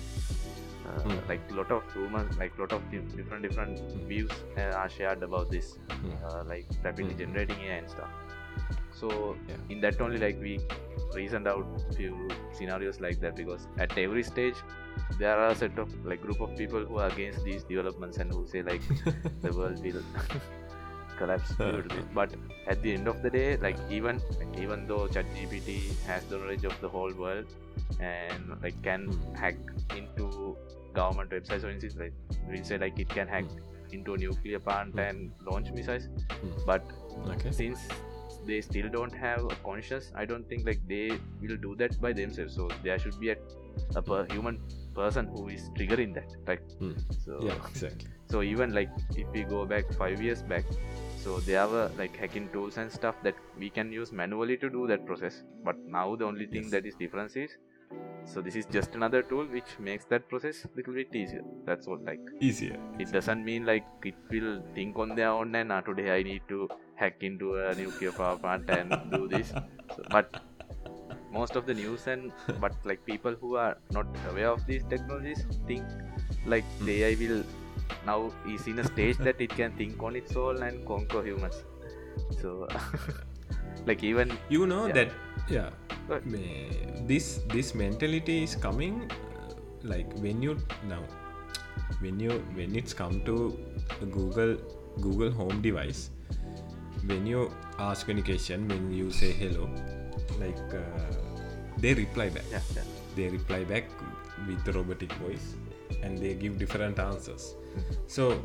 uh, 0.88 1.02
Hmm. 1.04 1.18
like 1.30 1.42
lot 1.52 1.72
of 1.72 1.84
rumors 1.96 2.38
like 2.38 2.58
lot 2.60 2.72
of 2.72 2.82
di- 2.92 3.00
different 3.16 3.44
different 3.48 3.80
views 4.08 4.32
uh, 4.58 4.72
are 4.82 4.90
shared 4.90 5.22
about 5.24 5.50
this 5.52 5.78
Hmm. 5.90 6.12
uh, 6.26 6.44
like 6.54 6.66
rapidly 6.84 7.14
Hmm. 7.14 7.20
generating 7.24 7.60
AI 7.68 7.78
and 7.82 7.90
stuff 7.90 8.10
so 9.00 9.10
Yeah. 9.50 9.58
in 9.70 9.82
that 9.82 10.00
only 10.02 10.18
like 10.26 10.40
we 10.48 10.54
reasoned 11.16 11.48
out 11.48 11.66
few 11.98 12.14
scenarios 12.60 13.00
like 13.06 13.20
that 13.26 13.36
because 13.36 13.68
at 13.86 13.98
every 13.98 14.24
stage 14.24 14.56
there 15.20 15.36
are 15.38 15.50
a 15.50 15.56
set 15.56 15.78
of 15.84 15.90
like 16.12 16.22
group 16.22 16.40
of 16.46 16.56
people 16.62 16.84
who 16.92 16.98
are 17.04 17.08
against 17.10 17.44
these 17.44 17.64
developments 17.74 18.18
and 18.24 18.32
who 18.38 18.46
say 18.54 18.62
like 18.72 18.82
the 19.46 19.52
world 19.60 19.84
will 19.88 20.02
collapse 21.18 21.54
but 22.20 22.34
at 22.68 22.82
the 22.82 22.94
end 22.94 23.08
of 23.08 23.22
the 23.22 23.30
day 23.30 23.58
like 23.58 23.78
even 23.90 24.22
even 24.64 24.88
though 24.88 25.08
ChatGPT 25.08 25.78
has 26.06 26.24
the 26.26 26.38
knowledge 26.38 26.66
of 26.72 26.80
the 26.82 26.90
whole 26.96 27.14
world 27.14 27.46
and 28.00 28.52
like 28.64 28.82
can 28.90 29.06
Hmm. 29.08 29.36
hack 29.42 29.58
into 30.02 30.26
government 30.94 31.30
websites 31.38 31.64
or 31.64 31.70
instance 31.70 31.96
like 32.04 32.14
we 32.50 32.64
say 32.64 32.78
like 32.78 33.00
it 33.06 33.10
can 33.10 33.28
hack 33.28 33.46
into 33.92 34.14
a 34.14 34.18
nuclear 34.18 34.60
plant 34.60 34.94
Hmm. 34.94 35.00
and 35.08 35.32
launch 35.52 35.72
missiles 35.80 36.08
Hmm. 36.42 36.54
but 36.66 36.84
okay. 37.36 37.52
since 37.62 37.88
they 38.48 38.58
still 38.66 38.90
don't 38.90 39.14
have 39.22 39.46
a 39.54 39.56
conscience 39.68 40.06
i 40.24 40.26
don't 40.32 40.48
think 40.50 40.66
like 40.66 40.82
they 40.92 41.06
will 41.42 41.58
do 41.68 41.72
that 41.84 41.96
by 42.06 42.12
themselves 42.20 42.56
so 42.60 42.68
there 42.84 42.98
should 43.06 43.18
be 43.24 43.30
a, 43.32 43.38
a 43.96 44.02
per 44.10 44.20
human 44.34 44.60
person 45.00 45.28
who 45.34 45.48
is 45.56 45.66
triggering 45.80 46.14
that 46.20 46.36
like 46.52 46.62
Hmm. 46.84 46.94
so 47.26 47.40
Yeah, 47.48 47.58
exactly. 47.72 48.08
so 48.34 48.42
even 48.52 48.74
like 48.78 48.90
if 49.24 49.28
we 49.38 49.44
go 49.56 49.66
back 49.74 49.92
five 50.04 50.22
years 50.28 50.42
back 50.54 50.66
so 51.28 51.40
there 51.48 51.68
were 51.68 51.88
like 52.02 52.16
hacking 52.24 52.50
tools 52.54 52.78
and 52.82 52.92
stuff 52.98 53.16
that 53.24 53.36
we 53.62 53.70
can 53.78 53.92
use 53.92 54.12
manually 54.20 54.56
to 54.64 54.70
do 54.76 54.88
that 54.92 55.06
process 55.06 55.44
but 55.70 55.76
now 55.96 56.06
the 56.22 56.26
only 56.32 56.48
thing 56.54 56.64
Yes. 56.68 56.72
that 56.76 56.86
is 56.92 56.96
difference 57.02 57.36
is 57.46 57.56
so 58.32 58.42
this 58.46 58.56
is 58.62 58.66
just 58.76 58.96
another 59.00 59.22
tool 59.32 59.46
which 59.58 59.74
makes 59.88 60.06
that 60.14 60.28
process 60.32 60.62
little 60.80 60.96
bit 61.00 61.14
easier 61.22 61.44
that's 61.68 61.88
all 61.88 62.00
like 62.10 62.32
Easier. 62.48 62.78
it 63.04 63.12
doesn't 63.18 63.44
mean 63.50 63.66
like 63.72 63.86
it 64.12 64.16
will 64.32 64.58
think 64.78 64.98
on 65.06 65.16
their 65.20 65.30
own 65.30 65.56
and 65.62 65.72
uh, 65.78 65.82
today 65.90 66.10
i 66.18 66.24
need 66.32 66.42
to 66.54 66.70
hack 67.02 67.18
into 67.30 67.56
a 67.66 67.76
nuclear 67.84 68.14
power 68.22 68.38
plant 68.38 68.70
and 68.70 68.98
do 69.12 69.28
this 69.36 69.50
so, 69.96 70.04
but 70.18 70.42
most 71.38 71.56
of 71.60 71.66
the 71.70 71.74
news 71.74 72.08
and 72.08 72.32
but 72.66 72.74
like 72.92 73.06
people 73.06 73.36
who 73.42 73.56
are 73.68 73.78
not 74.00 74.08
aware 74.32 74.50
of 74.58 74.66
these 74.72 74.84
technologies 74.96 75.46
think 75.68 75.84
like 76.46 76.66
the 76.90 77.04
ai 77.04 77.16
will 77.24 77.44
now 78.06 78.32
is 78.56 78.68
in 78.68 78.80
a 78.80 78.84
stage 78.84 79.18
that 79.28 79.40
it 79.42 79.50
can 79.62 79.72
think 79.82 80.02
on 80.02 80.16
its 80.16 80.36
own 80.36 80.64
and 80.64 80.86
conquer 80.88 81.24
humans 81.24 81.64
so 82.42 82.68
like 83.86 84.04
even 84.04 84.32
You 84.50 84.66
know 84.68 84.88
Yeah. 84.88 84.94
that 84.94 85.10
yeah. 85.50 85.70
But- 86.08 86.24
This 87.08 87.26
this 87.54 87.74
mentality 87.76 88.44
is 88.44 88.56
coming 88.56 88.96
uh, 89.12 89.54
like 89.84 90.12
when 90.26 90.42
you 90.42 90.54
now 90.92 91.04
when 92.04 92.20
you 92.20 92.32
when 92.60 92.76
it's 92.82 92.94
come 93.02 93.20
to 93.30 93.36
the 94.00 94.06
Google 94.18 94.56
Google 95.06 95.32
Home 95.40 95.62
device 95.62 96.10
when 97.12 97.26
you 97.26 97.52
ask 97.80 98.10
any 98.10 98.24
question 98.30 98.68
when 98.68 98.92
you 99.00 99.12
say 99.12 99.32
hello 99.42 99.70
like 100.40 100.74
uh, 100.74 101.12
they 101.86 101.94
reply 101.94 102.30
back 102.30 102.44
yeah, 102.52 102.62
yeah. 102.76 102.84
they 103.16 103.28
reply 103.30 103.64
back 103.64 103.86
with 104.48 104.64
the 104.66 104.74
robotic 104.74 105.14
voice 105.24 105.48
and 106.04 106.18
they 106.18 106.34
give 106.34 106.58
different 106.64 107.00
answers 107.00 107.56
so 108.08 108.42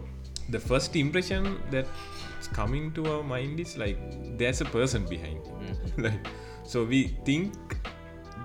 the 0.50 0.58
first 0.58 0.96
impression 0.96 1.58
that's 1.70 2.48
coming 2.52 2.92
to 2.92 3.06
our 3.06 3.22
mind 3.22 3.60
is 3.60 3.76
like 3.76 3.98
there's 4.38 4.60
a 4.60 4.64
person 4.66 5.04
behind. 5.06 5.40
Mhm. 5.44 6.02
like 6.04 6.26
so 6.64 6.84
we 6.84 7.08
think 7.24 7.54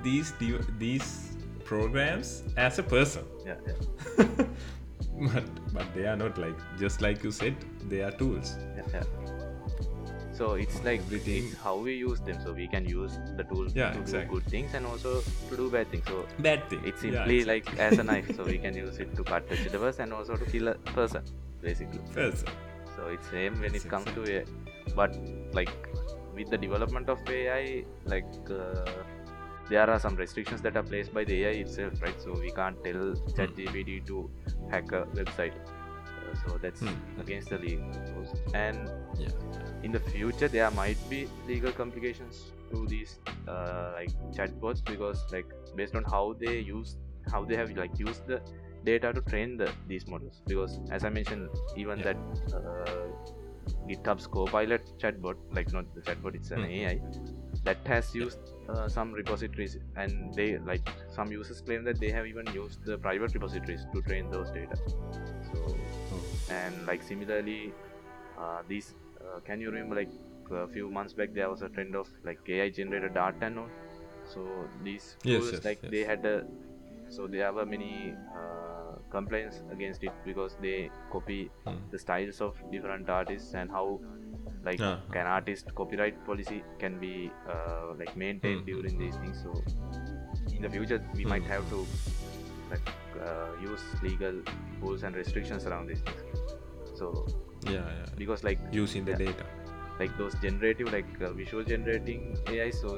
these 0.03 0.33
these 0.79 1.37
programs 1.65 2.43
as 2.55 2.79
a 2.79 2.83
person 2.83 3.23
yeah, 3.45 3.55
yeah. 3.67 4.25
but 5.33 5.43
but 5.73 5.93
they 5.93 6.05
are 6.05 6.15
not 6.15 6.37
like 6.37 6.57
just 6.79 7.01
like 7.01 7.23
you 7.23 7.31
said 7.31 7.55
they 7.89 8.01
are 8.01 8.11
tools 8.11 8.55
yeah, 8.75 8.83
yeah. 8.93 9.03
So 10.37 10.53
it's 10.53 10.83
like 10.83 11.01
it's 11.11 11.55
how 11.63 11.77
we 11.77 11.93
use 11.95 12.19
them. 12.21 12.39
So 12.43 12.53
we 12.53 12.67
can 12.67 12.85
use 12.85 13.19
the 13.37 13.43
tool 13.43 13.67
Yeah, 13.73 13.93
to 13.93 13.99
exactly. 13.99 14.25
do 14.25 14.33
good 14.39 14.49
things 14.51 14.73
and 14.75 14.85
also 14.85 15.21
to 15.49 15.57
do 15.57 15.69
bad 15.71 15.89
things. 15.89 16.05
So 16.07 16.25
bad 16.39 16.69
thing 16.69 16.81
it's 16.85 17.03
Yeah, 17.03 17.23
simply 17.25 17.39
exactly. 17.39 17.73
like 17.75 17.79
as 17.79 17.97
a 17.97 18.03
knife. 18.03 18.35
So 18.35 18.45
we 18.45 18.57
can 18.59 18.75
use 18.75 18.99
it 18.99 19.15
to 19.15 19.23
cut 19.23 19.49
vegetables 19.49 19.99
and 19.99 20.13
also 20.13 20.35
to 20.35 20.45
kill 20.45 20.67
a 20.67 20.75
person, 20.99 21.23
basically. 21.61 22.01
person 22.13 22.47
So 22.95 23.07
it's 23.07 23.29
same 23.29 23.59
when 23.59 23.73
it 23.73 23.87
comes 23.89 24.05
to 24.17 24.25
AI. 24.35 24.45
But 24.95 25.17
like 25.53 25.73
with 26.35 26.51
the 26.51 26.57
development 26.57 27.09
of 27.09 27.27
AI, 27.29 27.83
like 28.05 28.51
uh, 28.51 29.03
there 29.69 29.89
are 29.89 29.99
some 29.99 30.15
restrictions 30.15 30.61
that 30.61 30.77
are 30.77 30.83
placed 30.83 31.13
by 31.13 31.23
the 31.23 31.43
AI 31.45 31.55
itself, 31.65 31.99
right? 32.01 32.21
So 32.21 32.37
we 32.39 32.51
can't 32.51 32.83
tell 32.83 33.01
ChatGPT 33.39 34.05
to 34.07 34.29
hack 34.69 34.91
a 34.91 35.05
website. 35.21 35.57
Uh, 35.57 36.35
so 36.45 36.57
that's 36.61 36.81
Hmm. 36.81 37.19
against 37.25 37.49
the 37.49 37.57
legal 37.57 37.91
rules. 38.15 38.33
And 38.53 38.89
yeah 39.17 39.29
in 39.83 39.91
the 39.91 39.99
future 39.99 40.47
there 40.47 40.69
might 40.71 40.97
be 41.09 41.27
legal 41.47 41.71
complications 41.71 42.51
to 42.71 42.85
these 42.87 43.19
uh, 43.47 43.91
like 43.93 44.09
chatbots 44.35 44.83
because 44.83 45.25
like 45.31 45.45
based 45.75 45.95
on 45.95 46.03
how 46.03 46.35
they 46.39 46.59
use 46.59 46.97
how 47.31 47.43
they 47.45 47.55
have 47.55 47.71
like 47.77 47.97
used 47.99 48.25
the 48.27 48.41
data 48.83 49.11
to 49.13 49.21
train 49.21 49.57
the 49.57 49.69
these 49.87 50.07
models 50.07 50.41
because 50.47 50.79
as 50.91 51.03
i 51.03 51.09
mentioned 51.09 51.49
even 51.75 51.99
Yeah. 51.99 52.13
that 52.13 52.17
uh, 52.53 53.07
github's 53.89 54.27
copilot 54.27 54.89
chatbot 55.01 55.35
like 55.51 55.71
not 55.73 55.93
the 55.95 56.01
chatbot 56.01 56.35
it's 56.35 56.51
an 56.51 56.61
Mhm. 56.61 56.75
ai 56.77 57.01
that 57.63 57.85
has 57.93 58.13
used 58.15 58.39
uh, 58.69 58.87
some 58.87 59.11
repositories 59.13 59.77
and 59.95 60.33
they 60.35 60.57
like 60.71 60.87
some 61.17 61.31
users 61.31 61.59
claim 61.61 61.83
that 61.83 61.99
they 61.99 62.11
have 62.17 62.25
even 62.27 62.47
used 62.53 62.85
the 62.85 62.97
private 62.97 63.33
repositories 63.33 63.85
to 63.93 64.01
train 64.03 64.29
those 64.35 64.51
data 64.51 64.77
so 65.49 65.65
oh. 66.13 66.21
and 66.59 66.85
like 66.85 67.03
similarly 67.03 67.73
uh, 68.37 68.61
these 68.67 68.93
uh, 69.35 69.39
can 69.41 69.59
you 69.61 69.71
remember 69.71 69.95
like 69.95 70.09
a 70.51 70.67
few 70.67 70.89
months 70.89 71.13
back 71.13 71.33
there 71.33 71.49
was 71.49 71.61
a 71.61 71.69
trend 71.69 71.95
of 71.95 72.07
like 72.23 72.39
ai 72.49 72.69
generated 72.69 73.17
art 73.17 73.35
and 73.41 73.59
all? 73.59 73.69
So 74.33 74.69
these 74.83 75.17
Yes, 75.23 75.43
tools 75.43 75.53
yes, 75.53 75.63
like 75.63 75.81
yes. 75.83 75.91
they 75.91 76.03
had 76.03 76.25
a 76.25 76.43
so 77.09 77.27
there 77.27 77.51
were 77.53 77.65
many 77.65 78.15
uh, 78.35 78.95
complaints 79.11 79.61
against 79.71 80.03
it 80.03 80.13
because 80.25 80.55
they 80.61 80.89
copy 81.11 81.51
Hmm. 81.65 81.77
the 81.91 81.99
styles 81.99 82.41
of 82.41 82.55
different 82.71 83.09
artists 83.09 83.53
and 83.53 83.71
how 83.71 83.99
like 84.63 84.81
Ah, 84.81 84.99
can 85.11 85.25
artist 85.25 85.73
copyright 85.75 86.23
policy 86.25 86.63
can 86.79 86.99
be 86.99 87.31
uh, 87.49 87.93
like 87.97 88.15
maintained 88.15 88.65
Hmm, 88.65 88.65
during 88.65 88.97
these 88.97 89.15
things. 89.15 89.41
So 89.41 89.53
in 90.55 90.61
the 90.61 90.69
future 90.69 91.01
we 91.15 91.25
might 91.25 91.43
Hmm, 91.43 91.47
have 91.47 91.69
to 91.69 91.85
like 92.69 92.87
uh, 93.21 93.53
use 93.61 93.83
legal 94.01 94.41
rules 94.81 95.03
and 95.03 95.15
restrictions 95.15 95.65
around 95.65 95.87
these 95.87 96.01
things. 96.01 96.21
So 96.95 97.25
yeah 97.69 97.87
yeah 97.99 98.05
because 98.17 98.43
like 98.43 98.59
using 98.71 99.05
the 99.05 99.11
Yeah. 99.11 99.17
data 99.25 99.45
like 99.99 100.15
those 100.17 100.35
generative 100.35 100.91
like 100.93 101.07
uh, 101.21 101.31
visual 101.33 101.63
generating 101.63 102.37
ai 102.47 102.69
so 102.69 102.97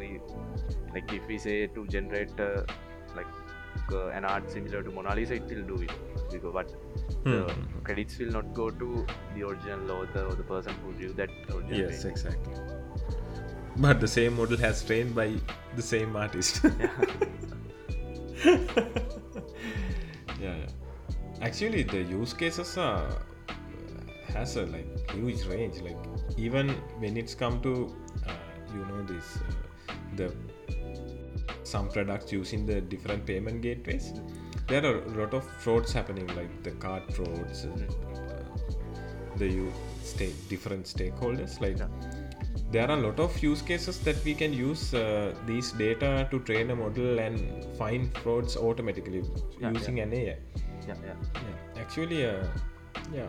like 0.93 1.11
if 1.13 1.25
we 1.27 1.37
say 1.37 1.67
to 1.67 1.85
generate 1.87 2.37
uh, 2.39 2.63
like 3.15 3.27
uh, 3.93 4.07
an 4.09 4.25
art 4.25 4.49
similar 4.51 4.83
to 4.83 4.91
mona 4.91 5.15
lisa 5.15 5.35
it 5.35 5.43
will 5.53 5.63
do 5.75 5.81
it 5.83 5.91
because 6.31 6.53
but 6.53 6.69
the 7.29 7.39
Hmm. 7.39 7.83
credits 7.83 8.17
will 8.19 8.31
not 8.39 8.53
go 8.53 8.69
to 8.69 9.05
the 9.35 9.43
original 9.47 9.91
author 9.91 10.25
or 10.25 10.35
the 10.35 10.43
person 10.43 10.73
who 10.83 10.91
drew 10.93 11.13
that 11.13 11.29
original 11.55 11.79
yes 11.79 11.91
painting. 11.91 12.11
exactly 12.11 12.53
but 13.77 13.99
the 13.99 14.07
same 14.07 14.35
model 14.35 14.57
has 14.57 14.83
trained 14.83 15.15
by 15.15 15.33
the 15.75 15.81
same 15.81 16.15
artist 16.15 16.61
yeah, 18.45 18.55
yeah. 20.39 20.65
actually 21.41 21.83
the 21.83 22.01
use 22.03 22.33
cases 22.33 22.77
are 22.77 23.09
has 24.31 24.55
a 24.57 24.65
like 24.65 25.11
huge 25.11 25.45
range. 25.45 25.81
Like 25.81 25.97
even 26.37 26.69
when 26.99 27.17
it's 27.17 27.35
come 27.35 27.61
to 27.61 27.73
uh, 28.27 28.31
you 28.73 28.85
know 28.85 29.03
this 29.03 29.37
uh, 29.37 29.93
the 30.15 30.33
some 31.63 31.89
products 31.89 32.31
using 32.31 32.65
the 32.65 32.81
different 32.81 33.25
payment 33.25 33.61
gateways 33.61 34.13
there 34.67 34.83
are 34.85 34.97
a 35.03 35.09
lot 35.19 35.33
of 35.33 35.43
frauds 35.63 35.91
happening 35.93 36.27
like 36.35 36.51
the 36.63 36.71
card 36.71 37.03
frauds 37.13 37.63
and, 37.63 37.89
uh, 37.89 39.37
the 39.37 39.47
you 39.47 39.71
stake 40.03 40.35
different 40.49 40.85
stakeholders. 40.85 41.59
Like 41.59 41.77
there 42.71 42.87
are 42.89 42.97
a 42.97 43.01
lot 43.01 43.19
of 43.19 43.41
use 43.41 43.61
cases 43.63 43.99
that 44.01 44.23
we 44.23 44.33
can 44.35 44.53
use 44.53 44.93
uh, 44.93 45.33
these 45.47 45.71
data 45.71 46.27
to 46.29 46.39
train 46.41 46.69
a 46.69 46.75
model 46.75 47.19
and 47.19 47.65
find 47.77 48.15
frauds 48.19 48.55
automatically 48.57 49.23
Yeah, 49.59 49.71
using 49.71 49.99
an 50.01 50.13
AI. 50.13 50.37
yeah 50.87 50.95
yeah. 51.05 51.15
Yeah, 51.33 51.81
actually, 51.81 52.25
uh, 52.25 52.43
yeah. 53.13 53.27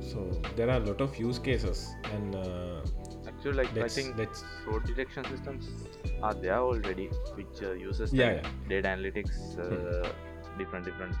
So 0.00 0.30
there 0.56 0.70
are 0.70 0.76
a 0.76 0.84
lot 0.84 1.00
of 1.00 1.16
use 1.18 1.38
cases, 1.38 1.88
and 2.12 2.34
uh, 2.34 2.80
actually 3.26 3.52
like 3.60 3.76
i 3.86 3.88
think 3.88 4.16
let's 4.16 4.42
fraud 4.64 4.84
detection 4.86 5.24
systems 5.30 5.66
are 6.22 6.34
there 6.34 6.58
already 6.58 7.08
which 7.34 7.62
uh, 7.62 7.72
uses 7.72 8.12
Yeah, 8.12 8.40
like 8.42 8.68
data 8.68 8.88
analytics 8.88 9.36
uh, 9.58 10.12
different 10.56 10.84
different 10.84 11.14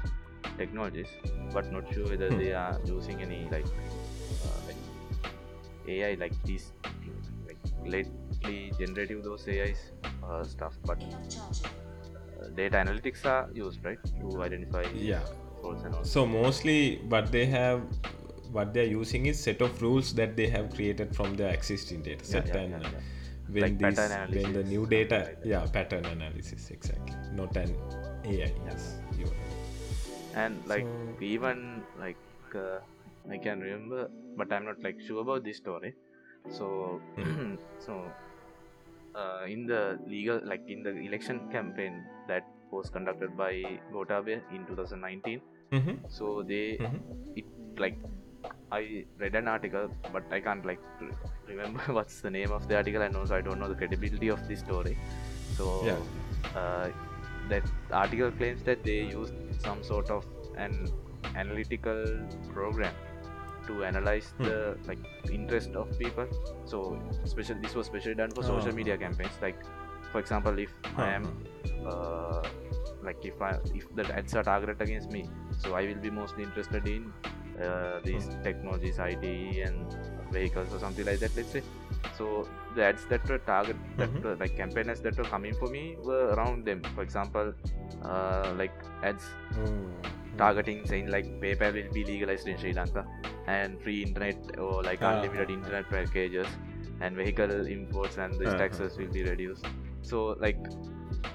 technologies 0.56 1.08
but 1.52 1.70
not 1.70 1.92
sure 1.92 2.08
whether 2.08 2.30
Hmm. 2.30 2.38
they 2.38 2.52
are 2.52 2.80
using 2.84 3.22
any 3.22 3.48
like, 3.50 3.66
uh, 4.44 4.60
like 4.66 4.80
ai 5.88 6.14
like 6.14 6.34
these 6.44 6.72
like 7.46 7.58
lately 7.84 8.72
generative 8.78 9.22
those 9.24 9.46
ais 9.48 9.92
uh, 10.22 10.44
stuff 10.44 10.74
but 10.84 10.98
uh, 12.40 12.48
data 12.54 12.76
analytics 12.76 13.24
are 13.24 13.48
used 13.54 13.84
right 13.84 13.98
to 14.20 14.42
identify 14.42 14.84
yeah. 14.94 15.20
frauds 15.60 15.84
and 15.84 15.94
all 15.94 16.04
So 16.04 16.26
mostly, 16.26 17.00
but 17.08 17.30
they 17.32 17.46
have, 17.46 17.82
what 18.52 18.72
they're 18.74 18.84
using 18.84 19.26
is 19.26 19.38
set 19.42 19.60
of 19.62 19.80
rules 19.82 20.14
that 20.14 20.36
they 20.36 20.48
have 20.48 20.70
created 20.74 21.14
from 21.14 21.34
the 21.34 21.48
existing 21.48 22.02
data 22.02 22.24
set, 22.24 22.46
yeah, 22.48 22.56
and 22.56 22.70
yeah, 22.72 22.78
uh, 22.78 22.90
yeah. 22.92 23.00
when 23.50 23.62
Like 23.62 23.78
these, 23.78 23.96
pattern 23.96 24.32
when 24.32 24.52
the 24.52 24.64
new 24.64 24.86
data, 24.86 25.18
like 25.26 25.38
yeah, 25.44 25.66
pattern 25.72 26.04
analysis 26.06 26.70
exactly, 26.70 27.14
not 27.34 27.56
an 27.56 27.74
AI. 28.24 28.52
Yes, 28.66 28.98
you 29.18 29.26
are 29.26 30.42
and 30.44 30.66
like 30.66 30.84
So- 30.84 31.16
even 31.20 31.82
like 31.98 32.18
uh, 32.54 32.78
i 33.34 33.38
can 33.46 33.60
remember 33.60 34.08
but 34.36 34.52
i'm 34.52 34.64
not 34.64 34.82
like 34.86 35.00
sure 35.06 35.20
about 35.22 35.44
this 35.44 35.56
story 35.56 35.94
so 36.58 37.00
so 37.86 37.94
uh, 39.14 39.44
in 39.46 39.66
the 39.66 39.98
legal 40.06 40.40
like 40.44 40.62
in 40.68 40.82
the 40.82 40.90
election 41.08 41.40
campaign 41.50 42.04
that 42.28 42.44
was 42.70 42.90
conducted 42.90 43.36
by 43.36 43.52
Gotabe 43.92 44.40
in 44.54 44.66
2019 44.66 45.40
Mm-hmm. 45.72 45.96
so 46.08 46.42
they 46.50 46.78
Mhm. 46.80 47.00
it 47.36 47.44
like 47.76 47.98
i 48.72 49.04
read 49.18 49.34
an 49.34 49.48
article 49.48 49.88
but 50.12 50.24
i 50.30 50.40
can't 50.40 50.64
like 50.66 50.80
remember 51.46 51.80
what's 51.98 52.20
the 52.20 52.30
name 52.30 52.50
of 52.52 52.68
the 52.68 52.76
article 52.76 53.02
and 53.02 53.16
also 53.16 53.34
i 53.36 53.40
don't 53.40 53.58
know 53.58 53.68
the 53.68 53.74
credibility 53.74 54.28
of 54.28 54.46
this 54.48 54.60
story 54.60 54.96
so 55.56 55.66
Yeah. 55.86 55.98
uh, 56.60 56.88
that 57.48 57.62
article 57.90 58.30
claims 58.30 58.62
that 58.64 58.84
they 58.84 59.00
used 59.18 59.34
some 59.62 59.82
sort 59.82 60.10
of 60.10 60.26
an 60.56 60.88
analytical 61.34 62.04
program 62.52 62.94
to 63.66 63.84
analyze 63.84 64.28
Hmm. 64.38 64.44
the 64.44 64.58
like 64.86 64.98
interest 65.38 65.70
of 65.74 65.98
people 65.98 66.26
so 66.64 66.78
special 67.24 67.56
this 67.64 67.74
was 67.74 67.86
specially 67.86 68.14
done 68.14 68.30
for 68.30 68.42
social 68.42 68.72
Oh. 68.72 68.80
media 68.80 68.96
campaigns 68.98 69.36
like 69.42 69.58
for 70.12 70.20
example 70.20 70.58
if 70.58 70.70
i 70.96 71.08
am 71.16 71.26
uh, 71.86 72.42
like 73.08 73.24
if 73.24 73.40
I 73.40 73.50
if 73.80 73.84
the 73.94 74.04
ads 74.14 74.34
are 74.34 74.42
targeted 74.42 74.80
against 74.82 75.10
me, 75.10 75.20
so 75.58 75.74
I 75.74 75.82
will 75.86 76.00
be 76.06 76.10
mostly 76.10 76.42
interested 76.44 76.86
in 76.88 77.12
uh, 77.62 78.00
these 78.04 78.28
technologies, 78.42 78.98
IT 78.98 79.60
and 79.62 79.96
vehicles 80.32 80.72
or 80.72 80.78
something 80.78 81.04
like 81.06 81.20
that. 81.20 81.34
Let's 81.36 81.52
say. 81.52 81.62
So 82.16 82.48
the 82.74 82.84
ads 82.84 83.04
that 83.06 83.28
were 83.28 83.38
target 83.38 83.76
that 83.96 84.10
Mhm. 84.10 84.22
were 84.24 84.36
like 84.36 84.56
campaign 84.56 84.90
ads 84.90 85.00
that 85.00 85.16
were 85.16 85.24
coming 85.34 85.54
for 85.54 85.68
me 85.68 85.96
were 86.02 86.24
around 86.34 86.64
them. 86.64 86.82
For 86.94 87.02
example, 87.02 87.52
uh, 88.02 88.52
like 88.56 88.72
ads 89.02 89.24
Oh. 89.56 90.10
targeting 90.36 90.84
saying 90.86 91.08
like 91.10 91.26
PayPal 91.40 91.72
will 91.78 91.92
be 91.92 92.04
legalized 92.04 92.46
in 92.46 92.58
Sri 92.58 92.72
Lanka 92.72 93.04
and 93.46 93.80
free 93.82 94.02
internet 94.02 94.36
or 94.58 94.82
like 94.82 95.02
Ah, 95.02 95.10
unlimited 95.12 95.50
internet 95.50 95.88
packages 95.90 96.46
and 97.00 97.16
vehicle 97.16 97.66
imports 97.66 98.18
and 98.18 98.38
these 98.38 98.52
Ah, 98.54 98.58
taxes 98.58 98.96
will 98.98 99.12
be 99.18 99.22
reduced. 99.24 99.66
So 100.02 100.36
like 100.46 100.58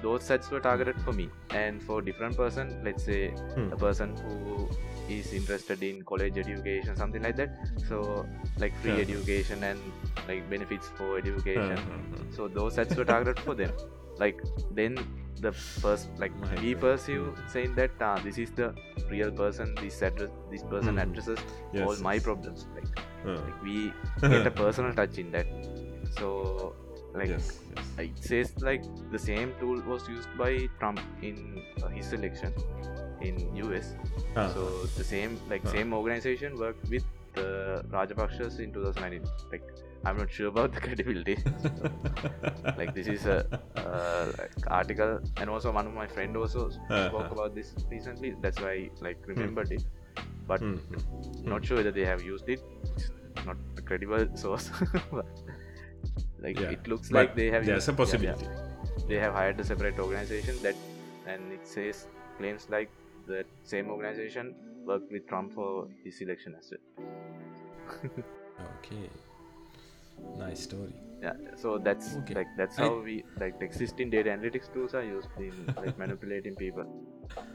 those 0.02 0.22
sets 0.22 0.50
were 0.50 0.60
targeted 0.60 1.00
for 1.02 1.12
me 1.12 1.28
and 1.50 1.82
for 1.82 2.00
different 2.00 2.36
person 2.36 2.70
let's 2.84 3.04
say 3.04 3.20
Hmm. 3.56 3.68
a 3.72 3.76
person 3.76 4.16
who 4.16 4.68
is 5.08 5.32
interested 5.32 5.82
in 5.82 6.02
college 6.04 6.38
education 6.38 6.96
something 6.96 7.22
like 7.22 7.36
that. 7.36 7.50
So 7.88 8.26
like 8.58 8.74
free 8.82 8.92
Ah. 8.92 9.04
education 9.06 9.62
and 9.64 9.80
like 10.28 10.48
benefits 10.50 10.88
for 10.96 11.18
education. 11.18 11.78
So 12.30 12.48
those 12.48 12.74
sets 12.74 12.96
were 12.96 13.04
targeted 13.04 13.40
for 13.44 13.54
them. 13.54 13.72
Like 14.18 14.40
then 14.72 14.98
the 15.40 15.52
first 15.52 16.08
like 16.18 16.34
My 16.40 16.54
we 16.60 16.74
perceive 16.74 17.26
saying 17.48 17.74
that 17.74 17.90
ah, 18.00 18.18
this 18.24 18.38
is 18.38 18.50
the 18.52 18.74
real 19.10 19.30
person 19.42 19.74
this 19.80 20.00
address 20.02 20.30
this 20.50 20.62
person 20.62 20.94
Mhm. 20.96 21.02
addresses 21.04 21.38
Yes, 21.72 21.86
all 21.88 21.96
my 22.08 22.18
problems. 22.18 22.66
Like, 22.76 22.88
like 23.24 23.62
we 23.62 23.92
get 24.34 24.46
a 24.46 24.50
personal 24.62 24.92
touch 24.94 25.18
in 25.18 25.30
that. 25.32 25.46
So 26.18 26.74
like 27.14 27.28
yes, 27.28 27.60
yes. 27.76 27.90
it 28.06 28.18
says 28.28 28.48
like 28.68 28.82
the 29.12 29.18
same 29.18 29.52
tool 29.60 29.80
was 29.90 30.08
used 30.08 30.30
by 30.38 30.50
trump 30.80 31.00
in 31.22 31.36
uh, 31.82 31.88
his 31.88 32.12
election 32.12 32.52
in 33.30 33.36
us 33.78 33.88
Ah, 34.36 34.48
so 34.54 34.62
the 35.00 35.06
same 35.14 35.32
like 35.52 35.62
Ah. 35.66 35.72
same 35.76 35.92
organization 36.00 36.58
worked 36.64 36.84
with 36.94 37.04
the 37.38 37.46
rajapakshas 37.96 38.58
in 38.64 38.72
2019 38.72 39.24
like 39.52 39.64
i'm 40.08 40.16
not 40.22 40.30
sure 40.36 40.48
about 40.54 40.72
the 40.76 40.80
credibility. 40.86 41.36
Like 42.80 42.90
this 42.96 43.06
is 43.12 43.22
a 43.34 43.36
uh, 43.82 44.24
like 44.38 44.64
article. 44.78 45.12
And 45.38 45.48
also 45.54 45.72
one 45.76 45.86
of 45.90 45.94
my 46.00 46.06
friend 46.14 46.36
also 46.40 46.62
Uh-huh. 46.70 47.08
spoke 47.08 47.30
about 47.36 47.54
this 47.58 47.68
recently. 47.92 48.30
That's 48.42 48.60
why 48.64 48.70
I 48.72 48.82
like 49.06 49.20
remembered 49.32 49.70
it. 49.76 49.84
But 50.50 50.60
Hmm, 50.64 50.74
hmm. 50.74 51.48
not 51.52 51.64
sure 51.68 51.78
whether 51.80 51.92
they 51.98 52.04
have 52.10 52.22
used 52.30 52.48
it. 52.54 52.60
It's 52.96 53.10
not 53.50 53.56
a 53.82 53.82
credible 53.90 54.26
source. 54.44 54.66
Like 56.38 56.60
Yeah, 56.60 56.70
it 56.76 56.86
looks 56.92 57.08
but 57.08 57.18
like 57.20 57.34
they 57.40 57.48
have 57.50 57.64
there's 57.70 57.88
used- 57.88 57.88
a 57.88 57.92
yeah, 57.92 57.96
yeah. 57.96 58.32
possibility. 58.34 58.48
they 59.08 59.18
have 59.24 59.32
hired 59.38 59.58
a 59.60 59.64
separate 59.70 59.98
organization 60.08 60.60
that 60.66 60.76
and 61.32 61.52
it 61.56 61.66
says 61.74 62.06
claims 62.38 62.66
like 62.74 62.90
that 63.26 63.46
same 63.64 63.88
organization 63.90 64.54
worked 64.86 65.10
with 65.10 65.26
trump 65.28 65.52
for 65.52 65.88
his 66.04 66.20
election 66.20 66.54
as 66.58 66.72
well 66.72 66.84
Okay. 68.78 69.08
Nice 70.38 70.62
story. 70.62 70.94
yeah 71.22 71.36
so 71.56 71.78
that's 71.78 72.14
Okay. 72.20 72.34
like 72.34 72.50
that's 72.58 72.78
I- 72.78 72.82
how 72.82 73.00
we 73.06 73.14
like 73.40 73.54
existing 73.66 74.10
data 74.10 74.30
analytics 74.30 74.68
tools 74.74 74.94
are 74.94 75.02
used 75.04 75.28
in 75.38 75.52
like 75.76 75.96
manipulating 75.98 76.54
people 76.54 76.84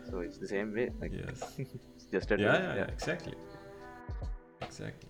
so 0.09 0.19
it's 0.19 0.37
the 0.43 0.47
same 0.47 0.73
way 0.73 0.89
like 1.01 1.11
Yes. 1.13 1.43
it's 1.95 2.05
just 2.11 2.31
a 2.31 2.37
yeah, 2.39 2.57
yeah, 2.61 2.75
yeah, 2.81 2.87
exactly. 2.97 3.35
Exactly. 4.61 5.09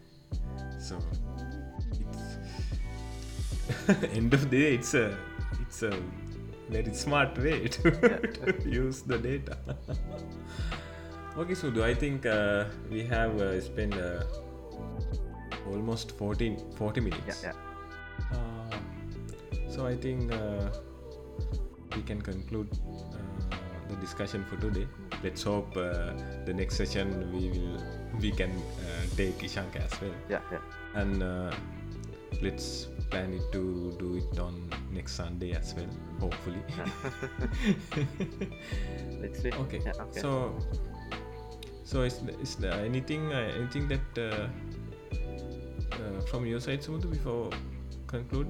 So 0.79 0.97
it's 2.01 2.27
end 4.17 4.33
of 4.33 4.41
the 4.49 4.57
day, 4.57 4.73
it's 4.75 4.93
a 4.93 5.17
it's 5.61 5.83
a 5.83 5.91
very 6.69 6.93
smart 6.93 7.37
way 7.37 7.67
to, 7.67 7.91
to 7.91 8.69
use 8.69 9.01
the 9.01 9.17
data. 9.17 9.57
okay, 11.37 11.55
so 11.55 11.69
do 11.69 11.83
I 11.83 11.93
think 11.93 12.25
uh, 12.25 12.65
we 12.89 13.03
have 13.05 13.39
uh, 13.41 13.59
spent 13.61 13.93
uh, 13.95 14.23
almost 15.67 16.11
14, 16.17 16.57
40 16.75 17.01
yeah 17.01 17.03
minutes? 17.03 17.43
yeah 17.43 17.53
Uh, 18.31 18.77
so 19.69 19.87
I 19.87 19.95
think 19.95 20.31
uh, 20.31 20.69
we 21.95 22.01
can 22.03 22.21
conclude 22.21 22.67
uh, 22.71 23.55
the 23.89 23.95
discussion 23.95 24.43
for 24.49 24.57
today. 24.57 24.85
Let's 25.23 25.43
hope 25.43 25.75
uh, 25.77 26.13
the 26.45 26.53
next 26.53 26.75
session 26.77 27.31
we 27.33 27.49
will 27.49 27.79
we 28.21 28.31
can 28.31 28.51
uh, 28.51 29.05
take 29.15 29.39
Ishanka 29.39 29.79
as 29.85 29.93
well, 30.01 30.13
yeah 30.29 30.41
yeah 30.51 30.59
and 31.01 31.23
uh, 31.23 31.51
let's 32.41 32.87
plan 33.09 33.33
it 33.33 33.51
to 33.51 33.95
do 33.99 34.15
it 34.15 34.39
on 34.39 34.69
next 34.91 35.13
Sunday 35.13 35.53
as 35.53 35.73
well, 35.75 35.89
hopefully. 36.19 36.61
let's 39.21 39.41
see 39.41 39.51
okay. 39.51 39.81
yeah, 39.85 39.91
okay 40.01 40.19
So 40.21 40.55
so 41.83 42.01
is 42.03 42.21
is 42.41 42.55
there 42.55 42.73
anything 42.73 43.33
uh, 43.33 43.51
anything 43.57 43.87
that 43.89 44.17
uh, 44.17 44.47
uh, 45.93 46.21
from 46.29 46.45
your 46.45 46.59
side, 46.59 46.81
Sumudhu, 46.81 47.11
before 47.11 47.49
conclude 48.07 48.47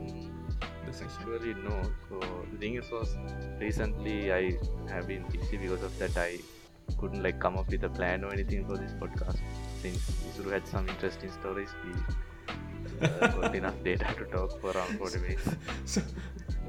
the 0.85 0.93
session? 0.93 1.23
Actually, 1.33 1.53
no. 1.55 1.81
So 2.09 2.19
the 2.51 2.57
thing 2.57 2.75
is, 2.75 2.89
was 2.91 3.15
recently 3.59 4.31
I 4.33 4.57
have 4.89 5.07
been 5.07 5.23
busy 5.29 5.57
because 5.57 5.83
of 5.83 5.97
that. 5.99 6.17
I 6.17 6.39
couldn't 6.97 7.23
like 7.23 7.39
come 7.39 7.57
up 7.57 7.69
with 7.69 7.83
a 7.83 7.89
plan 7.89 8.23
or 8.23 8.33
anything 8.33 8.65
for 8.65 8.77
this 8.77 8.93
podcast. 8.93 9.37
since 9.81 9.99
Isuru 10.29 10.51
had 10.51 10.67
some 10.67 10.89
interesting 10.89 11.31
stories, 11.31 11.69
we 11.85 11.93
uh, 13.01 13.51
enough 13.53 13.75
data 13.83 14.13
to 14.17 14.25
talk 14.25 14.59
for 14.61 14.71
around 14.71 14.97
40 14.97 15.19
minutes. 15.19 15.49
so 15.85 16.01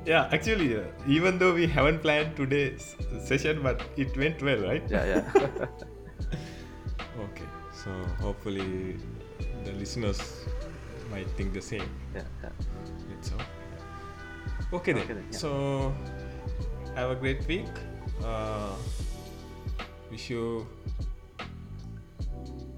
yeah 0.06 0.28
actually 0.32 0.76
uh, 0.76 0.84
even 1.06 1.38
though 1.38 1.54
we 1.54 1.66
haven't 1.66 2.00
planned 2.00 2.34
today's 2.36 2.96
session 3.24 3.62
but 3.62 3.82
it 3.96 4.16
went 4.16 4.42
well 4.42 4.58
right 4.58 4.82
Yeah, 4.88 5.04
yeah. 5.04 5.32
okay 7.26 7.48
so 7.72 7.90
hopefully 8.20 8.96
the 9.64 9.72
listeners 9.72 10.46
might 11.10 11.28
think 11.36 11.52
the 11.52 11.60
same 11.62 11.90
yeah, 12.14 12.22
yeah. 12.42 12.50
Let's 13.10 13.28
hope. 13.28 13.42
Okay 14.72 14.92
then. 14.92 15.06
Then, 15.08 15.24
yeah. 15.30 15.36
So 15.36 15.92
have 16.94 17.10
a 17.10 17.14
great 17.14 17.46
week. 17.46 17.68
Uh, 18.24 18.72
wish 20.10 20.30
you. 20.30 20.66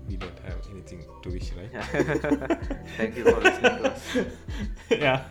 We 0.09 0.17
don't 0.17 0.39
have 0.41 0.59
anything 0.71 1.05
to 1.23 1.31
wish, 1.31 1.53
right? 1.53 1.71
Thank 2.97 3.17
you 3.17 3.25
for 3.25 3.41
listening 3.41 3.83
to 3.83 3.93
us. 3.93 4.17
yeah. 4.91 5.25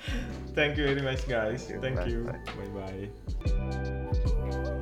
Thank 0.54 0.76
you 0.76 0.86
very 0.86 1.02
much, 1.02 1.26
guys. 1.28 1.64
Thank 1.64 1.74
you. 1.74 1.80
Thank 1.80 1.96
Bye. 1.96 2.06
you. 2.06 2.24
Bye. 2.24 3.08
Bye 3.56 4.50
bye. 4.50 4.74